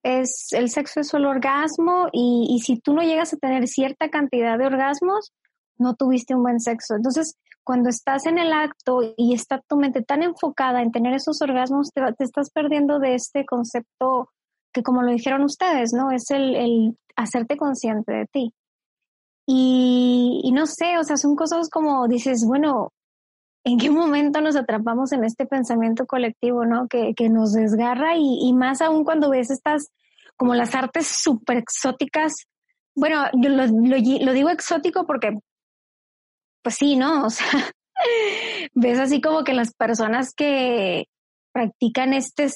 es, 0.07 0.52
el 0.52 0.70
sexo 0.70 1.00
es 1.00 1.09
solo 1.09 1.30
orgasmo 1.30 2.09
y, 2.12 2.46
y 2.48 2.61
si 2.61 2.78
tú 2.78 2.94
no 2.94 3.02
llegas 3.02 3.32
a 3.32 3.38
tener 3.38 3.66
cierta 3.66 4.09
cantidad 4.09 4.57
de 4.57 4.66
orgasmos, 4.66 5.32
no 5.78 5.94
tuviste 5.94 6.34
un 6.34 6.42
buen 6.42 6.61
sexo. 6.61 6.94
Entonces, 6.94 7.36
cuando 7.64 7.88
estás 7.88 8.26
en 8.26 8.38
el 8.38 8.52
acto 8.52 9.00
y 9.16 9.34
está 9.34 9.61
tu 9.68 9.76
mente 9.76 10.00
tan 10.02 10.22
enfocada 10.22 10.82
en 10.82 10.92
tener 10.92 11.14
esos 11.14 11.42
orgasmos, 11.42 11.90
te, 11.92 12.02
estás 12.20 12.50
perdiendo 12.50 13.00
de 13.00 13.14
este 13.14 13.44
concepto 13.44 14.30
que, 14.72 14.84
como 14.84 15.02
lo 15.02 15.11
dijeron 15.11 15.42
ustedes, 15.42 15.92
¿no? 15.92 16.12
Es 16.12 16.30
el, 16.30 16.54
el 16.54 16.98
hacerte 17.16 17.57
consciente 17.57 18.12
de 18.12 18.26
ti. 18.26 18.54
Y, 19.46 20.42
y, 20.44 20.52
no 20.52 20.66
sé, 20.66 20.98
o 20.98 21.04
sea, 21.04 21.16
son 21.16 21.34
cosas 21.34 21.68
como 21.68 22.07
dices, 22.07 22.44
bueno, 22.46 22.92
¿en 23.66 23.78
qué 23.78 23.90
momento 23.90 24.40
nos 24.40 24.54
atrapamos 24.54 25.10
en 25.10 25.24
este 25.24 25.44
pensamiento 25.44 26.06
colectivo, 26.06 26.64
¿no? 26.64 26.86
Que, 26.86 27.14
que 27.14 27.28
nos 27.28 27.52
desgarra 27.52 28.16
y, 28.16 28.52
más 28.52 28.80
aún 28.80 29.04
cuando 29.04 29.28
ves 29.28 29.50
estas, 29.50 29.90
como 30.36 30.54
las 30.54 30.76
artes 30.76 31.08
súper 31.08 31.56
exóticas. 31.56 32.34
Bueno, 32.94 33.24
yo 33.34 33.50
lo, 33.50 34.32
digo 34.32 34.50
exótico 34.50 35.04
porque 35.04 35.36
pues 36.62 36.76
sí, 36.76 36.94
¿no? 36.94 37.26
O 37.26 37.30
sea, 37.30 37.48
ves 38.74 39.00
así 39.00 39.20
como 39.20 39.42
que 39.42 39.52
las 39.52 39.74
personas 39.74 40.32
que 40.32 41.06
practican 41.52 42.12
este 42.12 42.46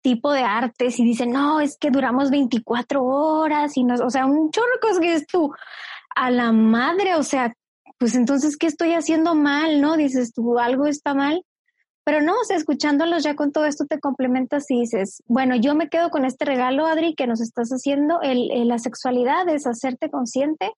tipo 0.00 0.32
de 0.32 0.44
artes 0.44 0.98
y 0.98 1.04
dicen, 1.04 1.30
no, 1.30 1.60
es 1.60 1.76
que 1.78 1.90
duramos 1.90 2.30
24 2.30 3.04
horas 3.04 3.76
y 3.76 3.84
no, 3.84 3.96
o 3.96 4.08
sea, 4.08 4.24
un 4.24 4.50
chorro 4.50 4.98
que 4.98 5.12
es 5.12 5.26
tú, 5.26 5.52
a 6.16 6.30
la 6.30 6.52
madre, 6.52 7.16
o 7.16 7.22
sea, 7.22 7.52
pues 7.98 8.14
entonces, 8.14 8.56
¿qué 8.56 8.66
estoy 8.66 8.94
haciendo 8.94 9.34
mal? 9.34 9.80
¿No? 9.80 9.96
Dices 9.96 10.32
tú, 10.32 10.58
algo 10.58 10.86
está 10.86 11.14
mal. 11.14 11.44
Pero 12.04 12.22
no, 12.22 12.32
o 12.32 12.44
sea, 12.44 12.56
escuchándolos 12.56 13.22
ya 13.22 13.34
con 13.34 13.52
todo 13.52 13.66
esto 13.66 13.84
te 13.84 14.00
complementas 14.00 14.64
y 14.70 14.80
dices, 14.80 15.22
bueno, 15.26 15.56
yo 15.56 15.74
me 15.74 15.90
quedo 15.90 16.08
con 16.08 16.24
este 16.24 16.46
regalo, 16.46 16.86
Adri, 16.86 17.14
que 17.14 17.26
nos 17.26 17.42
estás 17.42 17.68
haciendo. 17.68 18.22
El, 18.22 18.50
el, 18.50 18.68
la 18.68 18.78
sexualidad 18.78 19.46
es 19.50 19.66
hacerte 19.66 20.10
consciente 20.10 20.72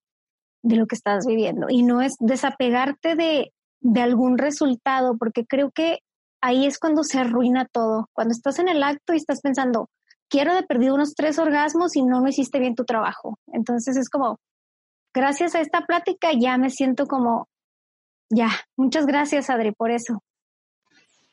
de 0.62 0.76
lo 0.76 0.86
que 0.86 0.96
estás 0.96 1.26
viviendo 1.26 1.66
y 1.68 1.84
no 1.84 2.00
es 2.02 2.14
desapegarte 2.18 3.14
de, 3.14 3.52
de 3.80 4.00
algún 4.00 4.38
resultado, 4.38 5.16
porque 5.18 5.46
creo 5.46 5.70
que 5.70 6.00
ahí 6.40 6.66
es 6.66 6.78
cuando 6.78 7.04
se 7.04 7.18
arruina 7.18 7.66
todo. 7.70 8.08
Cuando 8.12 8.32
estás 8.32 8.58
en 8.58 8.68
el 8.68 8.82
acto 8.82 9.12
y 9.12 9.18
estás 9.18 9.40
pensando, 9.40 9.88
quiero 10.28 10.54
de 10.54 10.62
perdido 10.62 10.94
unos 10.94 11.14
tres 11.14 11.38
orgasmos 11.38 11.94
y 11.96 12.02
no 12.02 12.22
me 12.22 12.30
hiciste 12.30 12.58
bien 12.58 12.74
tu 12.74 12.84
trabajo. 12.84 13.38
Entonces 13.52 13.96
es 13.96 14.08
como, 14.08 14.38
gracias 15.14 15.54
a 15.54 15.60
esta 15.60 15.82
plática 15.82 16.30
ya 16.38 16.56
me 16.58 16.70
siento 16.70 17.06
como, 17.06 17.48
ya, 18.28 18.50
muchas 18.76 19.06
gracias 19.06 19.50
Adri 19.50 19.72
por 19.72 19.90
eso. 19.90 20.22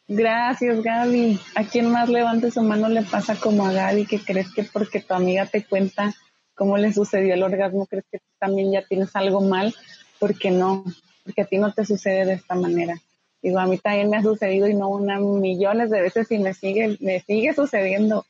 Gracias 0.08 0.82
Gaby. 0.82 1.40
¿A 1.56 1.64
quién 1.66 1.92
más 1.92 2.10
levante 2.10 2.50
su 2.50 2.62
mano 2.62 2.88
le 2.88 3.02
pasa 3.04 3.36
como 3.36 3.66
a 3.66 3.74
Gaby 3.74 4.06
que 4.06 4.20
crees 4.20 4.54
que 4.54 4.64
porque 4.64 5.02
tu 5.02 5.14
amiga 5.14 5.46
te 5.46 5.66
cuenta 5.66 6.16
cómo 6.58 6.78
le 6.78 6.92
sucedió 6.92 7.36
el 7.36 7.44
orgasmo, 7.44 7.86
crees 7.86 8.06
que 8.12 8.20
también 8.40 8.72
ya 8.72 8.82
tienes 8.82 9.16
algo 9.16 9.42
mal, 9.42 9.76
porque 10.20 10.50
no, 10.50 10.84
porque 11.24 11.44
a 11.44 11.46
ti 11.46 11.58
no 11.60 11.72
te 11.72 11.86
sucede 11.86 12.26
de 12.26 12.34
esta 12.34 12.56
manera. 12.56 12.96
Digo, 13.44 13.60
a 13.60 13.68
mí 13.68 13.78
también 13.78 14.10
me 14.10 14.18
ha 14.18 14.24
sucedido 14.24 14.68
y 14.68 14.74
no 14.74 14.90
una 14.90 15.20
millones 15.20 15.92
de 15.92 16.02
veces 16.02 16.32
y 16.32 16.40
me 16.40 16.56
sigue, 16.56 16.98
me 17.00 17.20
sigue 17.20 17.54
sucediendo. 17.54 18.26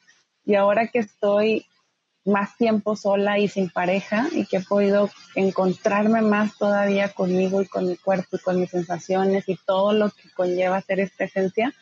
Y 0.46 0.56
ahora 0.56 0.88
que 0.88 1.00
estoy 1.00 1.66
más 2.28 2.56
tiempo 2.58 2.96
sola 2.96 3.40
y 3.40 3.48
sin 3.48 3.70
pareja 3.70 4.28
y 4.32 4.46
que 4.46 4.58
he 4.58 4.62
podido 4.62 5.10
encontrarme 5.36 6.22
más 6.22 6.58
todavía 6.58 7.14
conmigo 7.14 7.62
y 7.62 7.68
con 7.68 7.88
mi 7.88 7.98
cuerpo 7.98 8.36
y 8.36 8.40
con 8.40 8.60
mis 8.60 8.70
sensaciones 8.70 9.48
y 9.48 9.58
todo 9.66 9.94
lo 9.94 10.10
que 10.12 10.30
conlleva 10.36 10.82
ser 10.82 11.00
esta 11.00 11.24
esencia. 11.24 11.74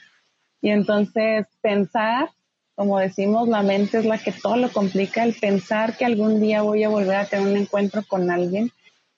Y 0.62 0.70
entonces 0.70 1.48
pensar 1.62 2.30
como 2.76 3.00
decimos, 3.00 3.48
la 3.48 3.64
mente 3.64 4.00
es 4.00 4.06
la 4.06 4.18
que 4.18 4.34
todo 4.34 4.58
lo 4.58 4.70
complica, 4.70 5.24
el 5.24 5.34
pensar 5.34 5.96
que 5.96 6.04
algún 6.04 6.42
día 6.42 6.62
voy 6.62 6.84
a 6.84 6.90
volver 6.90 7.16
a 7.16 7.26
tener 7.26 7.48
un 7.48 7.56
encuentro 7.56 8.04
con 8.06 8.30
alguien 8.30 8.70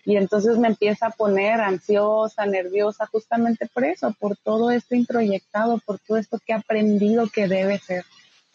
y 0.06 0.16
entonces 0.16 0.58
me 0.58 0.70
empieza 0.70 1.08
a 1.08 1.12
poner 1.12 1.60
ansiosa, 1.60 2.46
nerviosa, 2.46 3.08
justamente 3.08 3.68
por 3.74 3.84
eso, 3.84 4.16
por 4.20 4.38
todo 4.38 4.70
esto 4.72 4.96
introyectado, 4.96 5.82
por 5.86 6.00
todo 6.00 6.18
esto 6.18 6.40
que 6.46 6.54
he 6.54 6.56
aprendido 6.56 7.28
que 7.28 7.48
debe 7.48 7.80
ser, 7.80 8.06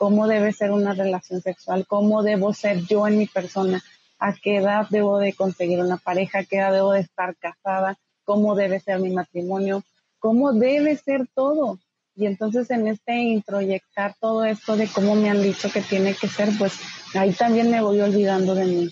cómo 0.03 0.27
debe 0.27 0.53
ser 0.53 0.73
una 0.73 0.95
relación 0.95 1.41
sexual, 1.43 1.87
cómo 1.87 2.25
debo 2.25 2.53
ser 2.53 2.85
yo 2.87 3.07
en 3.07 3.19
mi 3.19 3.29
persona, 3.29 3.81
a 4.19 4.35
qué 4.35 4.57
edad 4.57 4.89
debo 4.91 5.21
de 5.21 5.33
conseguir 5.33 5.79
una 5.79 5.97
pareja, 5.97 6.41
a 6.41 6.45
qué 6.45 6.57
edad 6.57 6.73
debo 6.73 6.91
de 6.91 7.03
estar 7.03 7.37
casada, 7.37 7.97
cómo 8.25 8.57
debe 8.57 8.81
ser 8.81 8.99
mi 8.99 9.11
matrimonio, 9.11 9.85
cómo 10.19 10.55
debe 10.55 10.97
ser 10.97 11.29
todo. 11.33 11.79
Y 12.17 12.27
entonces 12.27 12.69
en 12.71 12.89
este 12.89 13.15
introyectar 13.15 14.17
todo 14.19 14.45
esto 14.45 14.77
de 14.77 14.89
cómo 14.89 15.15
me 15.15 15.31
han 15.31 15.41
dicho 15.41 15.71
que 15.71 15.83
tiene 15.83 16.17
que 16.17 16.27
ser, 16.27 16.49
pues 16.59 16.81
ahí 17.15 17.31
también 17.31 17.71
me 17.71 17.81
voy 17.81 18.01
olvidando 18.01 18.57
de 18.57 18.65
mí, 18.65 18.91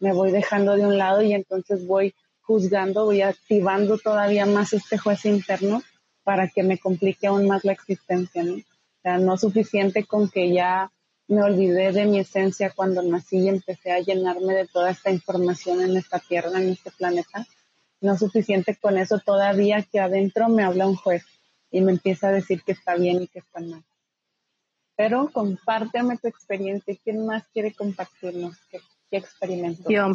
me 0.00 0.12
voy 0.12 0.32
dejando 0.32 0.74
de 0.74 0.84
un 0.84 0.98
lado 0.98 1.22
y 1.22 1.34
entonces 1.34 1.86
voy 1.86 2.16
juzgando, 2.40 3.04
voy 3.04 3.22
activando 3.22 3.96
todavía 3.96 4.44
más 4.44 4.72
este 4.72 4.98
juez 4.98 5.24
interno 5.24 5.84
para 6.24 6.48
que 6.48 6.64
me 6.64 6.78
complique 6.78 7.28
aún 7.28 7.46
más 7.46 7.64
la 7.64 7.70
existencia, 7.70 8.42
¿no? 8.42 8.56
Sea, 9.08 9.16
no 9.16 9.38
suficiente 9.38 10.04
con 10.04 10.28
que 10.28 10.52
ya 10.52 10.92
me 11.28 11.42
olvidé 11.42 11.92
de 11.92 12.04
mi 12.04 12.18
esencia 12.18 12.70
cuando 12.76 13.02
nací 13.02 13.38
y 13.38 13.48
empecé 13.48 13.90
a 13.90 14.00
llenarme 14.00 14.52
de 14.52 14.66
toda 14.66 14.90
esta 14.90 15.10
información 15.10 15.80
en 15.80 15.96
esta 15.96 16.18
tierra, 16.18 16.60
en 16.60 16.68
este 16.68 16.90
planeta. 16.90 17.46
No 18.02 18.18
suficiente 18.18 18.76
con 18.76 18.98
eso 18.98 19.18
todavía 19.18 19.82
que 19.90 19.98
adentro 19.98 20.50
me 20.50 20.62
habla 20.62 20.86
un 20.86 20.94
juez 20.94 21.24
y 21.70 21.80
me 21.80 21.92
empieza 21.92 22.28
a 22.28 22.32
decir 22.32 22.62
que 22.62 22.72
está 22.72 22.96
bien 22.96 23.22
y 23.22 23.28
que 23.28 23.38
está 23.38 23.60
mal. 23.60 23.82
Pero 24.94 25.30
compárteme 25.32 26.18
tu 26.18 26.28
experiencia. 26.28 26.94
¿Quién 27.02 27.24
más 27.24 27.48
quiere 27.48 27.72
compartirnos? 27.72 28.58
¿Qué, 28.70 28.80
qué 29.10 29.16
experimentó? 29.16 29.88
Yo. 29.88 30.12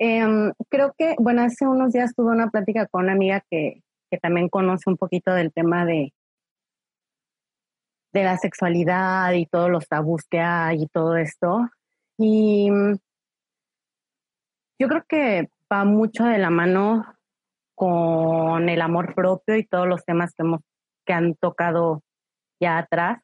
Eh, 0.00 0.26
creo 0.68 0.92
que, 0.98 1.14
bueno, 1.20 1.42
hace 1.42 1.68
unos 1.68 1.92
días 1.92 2.16
tuve 2.16 2.32
una 2.32 2.50
plática 2.50 2.88
con 2.88 3.04
una 3.04 3.12
amiga 3.12 3.44
que, 3.48 3.84
que 4.10 4.18
también 4.18 4.48
conoce 4.48 4.90
un 4.90 4.96
poquito 4.96 5.32
del 5.34 5.52
tema 5.52 5.84
de, 5.84 6.12
de 8.16 8.24
la 8.24 8.38
sexualidad 8.38 9.32
y 9.32 9.46
todos 9.46 9.70
los 9.70 9.86
tabús 9.88 10.22
que 10.30 10.40
hay 10.40 10.82
y 10.82 10.86
todo 10.88 11.16
esto. 11.16 11.68
Y 12.18 12.70
yo 14.78 14.88
creo 14.88 15.04
que 15.06 15.50
va 15.70 15.84
mucho 15.84 16.24
de 16.24 16.38
la 16.38 16.48
mano 16.48 17.04
con 17.74 18.68
el 18.70 18.80
amor 18.80 19.14
propio 19.14 19.56
y 19.56 19.66
todos 19.66 19.86
los 19.86 20.02
temas 20.04 20.32
que, 20.34 20.42
hemos, 20.44 20.60
que 21.04 21.12
han 21.12 21.34
tocado 21.34 22.00
ya 22.58 22.78
atrás, 22.78 23.20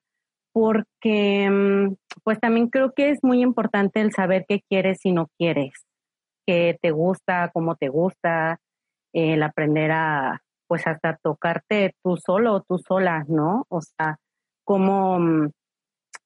porque 0.52 1.48
mm, 1.50 1.94
pues 2.22 2.38
también 2.38 2.68
creo 2.68 2.92
que 2.92 3.10
es 3.10 3.20
muy 3.22 3.40
importante 3.42 4.02
el 4.02 4.12
saber 4.12 4.44
qué 4.46 4.60
quieres 4.68 4.98
y 5.04 5.12
no 5.12 5.28
quieres, 5.38 5.72
qué 6.46 6.78
te 6.82 6.90
gusta, 6.90 7.50
cómo 7.54 7.76
te 7.76 7.88
gusta, 7.88 8.60
el 9.14 9.42
aprender 9.42 9.90
a 9.92 10.42
pues 10.66 10.86
hasta 10.86 11.18
tocarte 11.22 11.94
tú 12.02 12.16
solo 12.16 12.54
o 12.54 12.62
tú 12.62 12.78
sola, 12.78 13.24
¿no? 13.28 13.66
O 13.68 13.80
sea, 13.82 14.18
cómo 14.72 15.18
mm, 15.18 15.50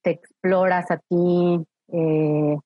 te 0.02 0.10
exploras 0.10 0.88
a 0.92 0.98
ti, 0.98 1.66
eh, 1.92 2.56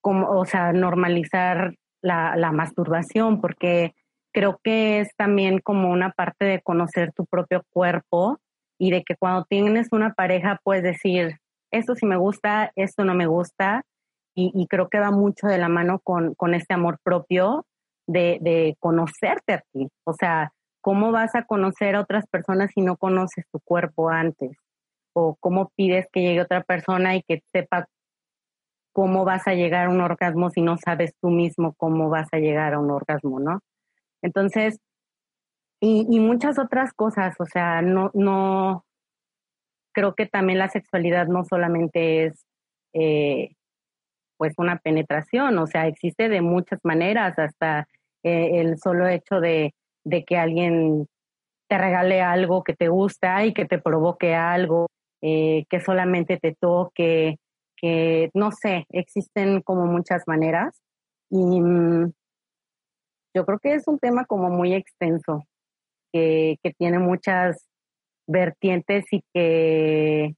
como, 0.00 0.28
o 0.40 0.44
sea, 0.44 0.72
normalizar 0.72 1.76
la, 2.02 2.50
masturbación, 2.50 3.40
porque 3.40 3.94
creo 4.32 4.58
que 4.64 4.98
es 4.98 5.14
también 5.16 5.60
como 5.60 5.88
una 5.92 6.10
parte 6.10 6.46
de 6.46 6.60
conocer 6.60 7.12
tu 7.12 7.26
propio 7.26 7.62
cuerpo 7.72 8.40
y 8.76 8.90
de 8.90 9.04
que 9.04 9.14
cuando 9.14 9.44
tienes 9.44 9.86
una 9.92 10.14
pareja 10.14 10.58
puedes 10.64 10.82
decir, 10.82 11.36
esto 11.70 11.94
sí 11.94 12.04
me 12.04 12.16
gusta, 12.16 12.72
esto 12.74 13.04
no 13.04 13.14
me 13.14 13.26
gusta, 13.26 13.84
y, 14.34 14.66
creo 14.66 14.88
que 14.88 14.98
va 14.98 15.12
mucho 15.12 15.46
de 15.46 15.58
la 15.58 15.68
mano 15.68 16.00
con, 16.00 16.34
este 16.54 16.74
amor 16.74 16.98
propio 17.04 17.66
de, 18.08 18.74
conocerte 18.80 19.52
a 19.52 19.62
ti. 19.72 19.86
O 20.04 20.12
sea, 20.14 20.50
¿cómo 20.80 21.12
vas 21.12 21.36
a 21.36 21.44
conocer 21.44 21.94
a 21.94 22.00
otras 22.00 22.26
personas 22.26 22.72
si 22.74 22.80
no 22.80 22.96
conoces 22.96 23.44
tu 23.52 23.60
cuerpo 23.60 24.08
antes? 24.08 24.61
¿O 25.14 25.36
cómo 25.40 25.70
pides 25.76 26.06
que 26.12 26.22
llegue 26.22 26.40
otra 26.40 26.62
persona 26.62 27.16
y 27.16 27.22
que 27.22 27.42
sepa 27.52 27.86
cómo 28.92 29.24
vas 29.24 29.46
a 29.46 29.54
llegar 29.54 29.86
a 29.86 29.90
un 29.90 30.00
orgasmo 30.00 30.50
si 30.50 30.60
no 30.60 30.76
sabes 30.78 31.14
tú 31.20 31.30
mismo 31.30 31.74
cómo 31.76 32.10
vas 32.10 32.28
a 32.32 32.38
llegar 32.38 32.74
a 32.74 32.78
un 32.78 32.90
orgasmo, 32.90 33.40
¿no? 33.40 33.60
Entonces, 34.22 34.78
y, 35.80 36.20
muchas 36.20 36.60
otras 36.60 36.92
cosas, 36.92 37.34
o 37.40 37.44
sea, 37.44 37.82
no, 37.82 38.12
no, 38.14 38.84
creo 39.92 40.14
que 40.14 40.26
también 40.26 40.60
la 40.60 40.68
sexualidad 40.68 41.26
no 41.26 41.44
solamente 41.44 42.26
es 42.26 42.44
eh, 42.92 43.56
pues 44.36 44.54
una 44.58 44.78
penetración, 44.78 45.58
o 45.58 45.66
sea, 45.66 45.88
existe 45.88 46.28
de 46.28 46.40
muchas 46.40 46.78
maneras, 46.84 47.36
hasta 47.36 47.88
eh, 48.22 48.60
el 48.60 48.78
solo 48.78 49.08
hecho 49.08 49.40
de, 49.40 49.74
de 50.04 50.24
que 50.24 50.36
alguien 50.36 51.08
te 51.68 51.78
regale 51.78 52.22
algo 52.22 52.62
que 52.62 52.74
te 52.74 52.88
gusta 52.88 53.44
y 53.44 53.52
que 53.52 53.64
te 53.64 53.78
provoque 53.78 54.36
algo, 54.36 54.86
eh, 55.22 55.64
que 55.70 55.80
solamente 55.80 56.36
te 56.36 56.54
toque, 56.54 57.38
que 57.76 58.30
no 58.34 58.50
sé, 58.52 58.86
existen 58.90 59.62
como 59.62 59.86
muchas 59.86 60.24
maneras. 60.26 60.80
Y 61.30 61.60
mm, 61.60 62.12
yo 63.34 63.46
creo 63.46 63.58
que 63.58 63.74
es 63.74 63.88
un 63.88 63.98
tema 63.98 64.24
como 64.24 64.50
muy 64.50 64.74
extenso, 64.74 65.44
que, 66.12 66.58
que 66.62 66.72
tiene 66.72 66.98
muchas 66.98 67.68
vertientes 68.26 69.04
y 69.12 69.22
que, 69.32 70.34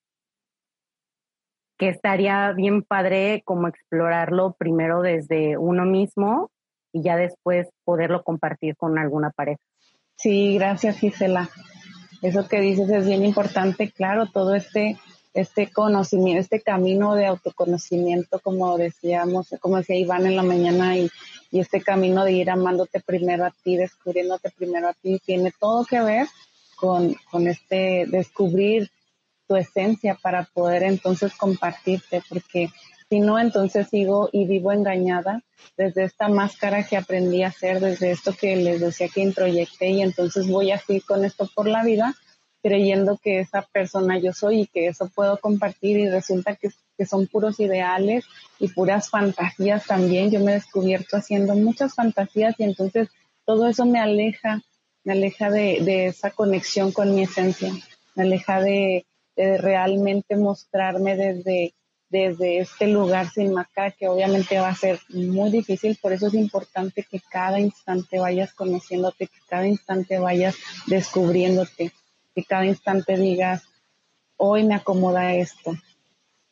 que 1.78 1.89
estaría 1.89 2.53
bien 2.53 2.82
padre 2.82 3.43
como 3.45 3.68
explorarlo 3.68 4.55
primero 4.59 5.03
desde 5.03 5.57
uno 5.57 5.85
mismo 5.85 6.51
y 6.93 7.03
ya 7.03 7.16
después 7.16 7.68
poderlo 7.85 8.22
compartir 8.22 8.76
con 8.76 8.99
alguna 8.99 9.30
pareja. 9.30 9.61
Sí, 10.16 10.55
gracias 10.55 10.99
Gisela. 10.99 11.49
Eso 12.25 12.49
que 12.49 12.59
dices 12.59 12.89
es 12.89 13.07
bien 13.07 13.22
importante, 13.22 13.91
claro, 13.91 14.27
todo 14.33 14.55
este 14.55 14.97
este 15.35 15.70
conocimiento, 15.70 16.41
este 16.41 16.61
camino 16.61 17.16
de 17.16 17.27
autoconocimiento, 17.27 18.39
como 18.39 18.79
decíamos, 18.79 19.49
como 19.61 19.77
decía 19.77 19.97
Iván 19.97 20.27
en 20.27 20.37
la 20.37 20.43
mañana, 20.43 20.97
y, 20.97 21.11
y 21.51 21.59
este 21.61 21.83
camino 21.83 22.25
de 22.25 22.33
ir 22.33 22.51
amándote 22.51 23.01
primero 23.01 23.45
a 23.45 23.51
ti, 23.51 23.77
descubriéndote 23.77 24.51
primero 24.51 24.89
a 24.89 24.95
ti, 24.95 25.20
tiene 25.27 25.53
todo 25.59 25.85
que 25.85 26.01
ver 26.01 26.27
con, 26.77 27.14
con 27.31 27.47
este 27.47 28.07
descubrir 28.07 28.91
tu 29.47 29.57
esencia 29.57 30.14
para 30.14 30.45
poder 30.45 30.85
entonces 30.85 31.35
compartirte, 31.35 32.22
porque 32.29 32.70
si 33.15 33.21
no, 33.21 33.39
entonces 33.39 33.87
sigo 33.91 34.29
y 34.33 34.45
vivo 34.45 34.73
engañada 34.73 35.41
desde 35.77 36.03
esta 36.03 36.27
máscara 36.27 36.83
que 36.83 36.97
aprendí 36.97 37.45
a 37.45 37.49
hacer, 37.49 37.79
desde 37.79 38.11
esto 38.11 38.33
que 38.33 38.57
les 38.57 38.81
decía 38.81 39.07
que 39.09 39.21
introyecté 39.21 39.91
y 39.91 40.03
entonces 40.03 40.49
voy 40.49 40.73
así 40.73 41.01
con 41.01 41.25
esto 41.25 41.49
por 41.55 41.69
la 41.69 41.85
vida 41.85 42.12
creyendo 42.61 43.17
que 43.23 43.39
esa 43.39 43.62
persona 43.62 44.19
yo 44.19 44.33
soy 44.33 44.62
y 44.62 44.67
que 44.67 44.89
eso 44.89 45.09
puedo 45.15 45.39
compartir 45.39 45.97
y 45.97 46.09
resulta 46.09 46.57
que, 46.57 46.71
son 47.07 47.29
puros 47.29 47.61
ideales 47.61 48.25
y 48.59 48.67
puras 48.67 49.11
fantasías 49.11 49.87
también. 49.87 50.33
Yo 50.33 50.41
me 50.41 50.51
he 50.51 50.55
descubierto 50.55 51.17
haciendo 51.17 51.55
muchas 51.55 51.95
fantasías 51.95 52.57
y 52.59 52.65
entonces 52.65 53.11
todo 53.45 53.69
eso 53.69 53.87
me 53.87 54.01
aleja, 54.01 54.61
me 55.05 55.12
aleja 55.12 55.51
de, 55.51 56.07
esa 56.07 56.31
conexión 56.31 56.91
con 56.91 57.15
mi 57.15 57.23
esencia, 57.23 57.73
me 58.17 58.25
aleja 58.25 58.61
de 58.61 59.07
realmente 59.37 60.37
mostrarme 60.37 61.17
desde, 61.17 61.75
desde 62.15 62.59
este 62.59 62.87
lugar 62.87 63.29
sin 63.29 63.53
máscara 63.53 63.91
que 63.91 64.07
obviamente 64.07 64.61
va 64.61 64.69
a 64.69 64.77
ser 64.77 65.01
muy 65.09 65.51
difícil, 65.51 65.99
por 66.01 66.12
eso 66.12 66.29
es 66.29 66.35
importante 66.35 67.03
que 67.03 67.21
cada 67.29 67.59
instante 67.59 68.21
vayas 68.21 68.55
conociéndote, 68.55 69.27
que 69.27 69.41
cada 69.49 69.67
instante 69.67 70.21
vayas 70.21 70.55
descubriéndote 70.87 71.93
que 72.33 72.45
cada 72.45 72.67
instante 72.67 73.17
digas, 73.17 73.65
hoy 74.37 74.62
me 74.62 74.77
acomoda 74.77 75.35
esto, 75.35 75.77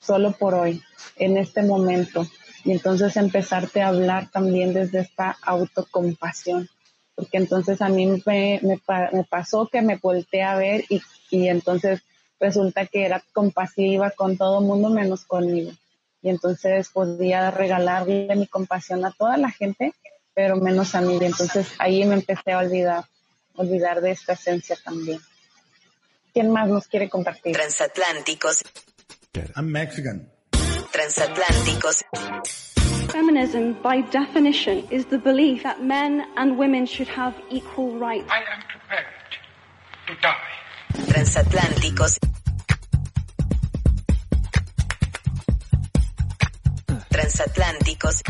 solo 0.01 0.33
por 0.33 0.55
hoy, 0.55 0.83
en 1.17 1.37
este 1.37 1.63
momento. 1.63 2.27
Y 2.65 2.73
entonces 2.73 3.17
empezarte 3.17 3.83
a 3.83 3.89
hablar 3.89 4.31
también 4.31 4.73
desde 4.73 5.01
esta 5.01 5.37
autocompasión. 5.43 6.69
Porque 7.15 7.39
entonces 7.39 7.83
a 7.83 7.89
mí 7.89 8.23
me, 8.27 8.61
pasó 9.29 9.69
que 9.69 9.83
me 9.83 9.97
volteé 9.97 10.43
a 10.43 10.57
ver 10.57 10.85
y 10.89 11.49
entonces 11.49 12.03
resulta 12.43 12.87
que 12.87 13.07
era 13.07 13.23
compasiva 13.33 14.11
con 14.11 14.37
todo 14.37 14.59
el 14.59 14.67
mundo 14.67 14.91
menos 14.91 15.25
conmigo. 15.25 15.71
Y 16.21 16.29
entonces 16.29 16.89
podía 16.89 17.51
regalarle 17.51 18.35
mi 18.35 18.47
compasión 18.47 19.05
a 19.05 19.13
toda 19.13 19.37
la 19.37 19.51
gente, 19.51 19.95
pero 20.35 20.57
menos 20.57 20.95
a 20.95 21.01
mí. 21.01 21.19
Y 21.21 21.25
entonces 21.25 21.69
ahí 21.79 22.05
me 22.05 22.15
empecé 22.15 22.53
a 22.53 22.59
olvidar, 22.59 23.05
olvidar 23.55 24.01
de 24.01 24.11
esta 24.11 24.33
esencia 24.33 24.77
también. 24.85 25.21
¿Quién 26.33 26.51
más 26.51 26.69
nos 26.69 26.89
quiere 26.89 27.09
compartir? 27.09 27.55
Transatlánticos. 27.55 28.63
I'm 29.57 29.71
Mexican. 29.71 30.29
Transatlánticos. 30.91 32.03
Feminism, 33.09 33.75
by 33.83 34.03
definition, 34.11 34.87
is 34.91 35.07
the 35.07 35.19
belief 35.19 35.63
that 35.63 35.83
men 35.83 36.25
and 36.37 36.59
women 36.59 36.87
should 36.87 37.09
have 37.09 37.35
equal 37.51 37.99
rights. 37.99 38.29
I 38.31 38.39
am 38.39 38.63
prepared 38.69 39.07
to 40.07 40.15
die. 40.23 40.62
Transatlánticos. 41.13 42.19
Transatlánticos. 47.11 48.23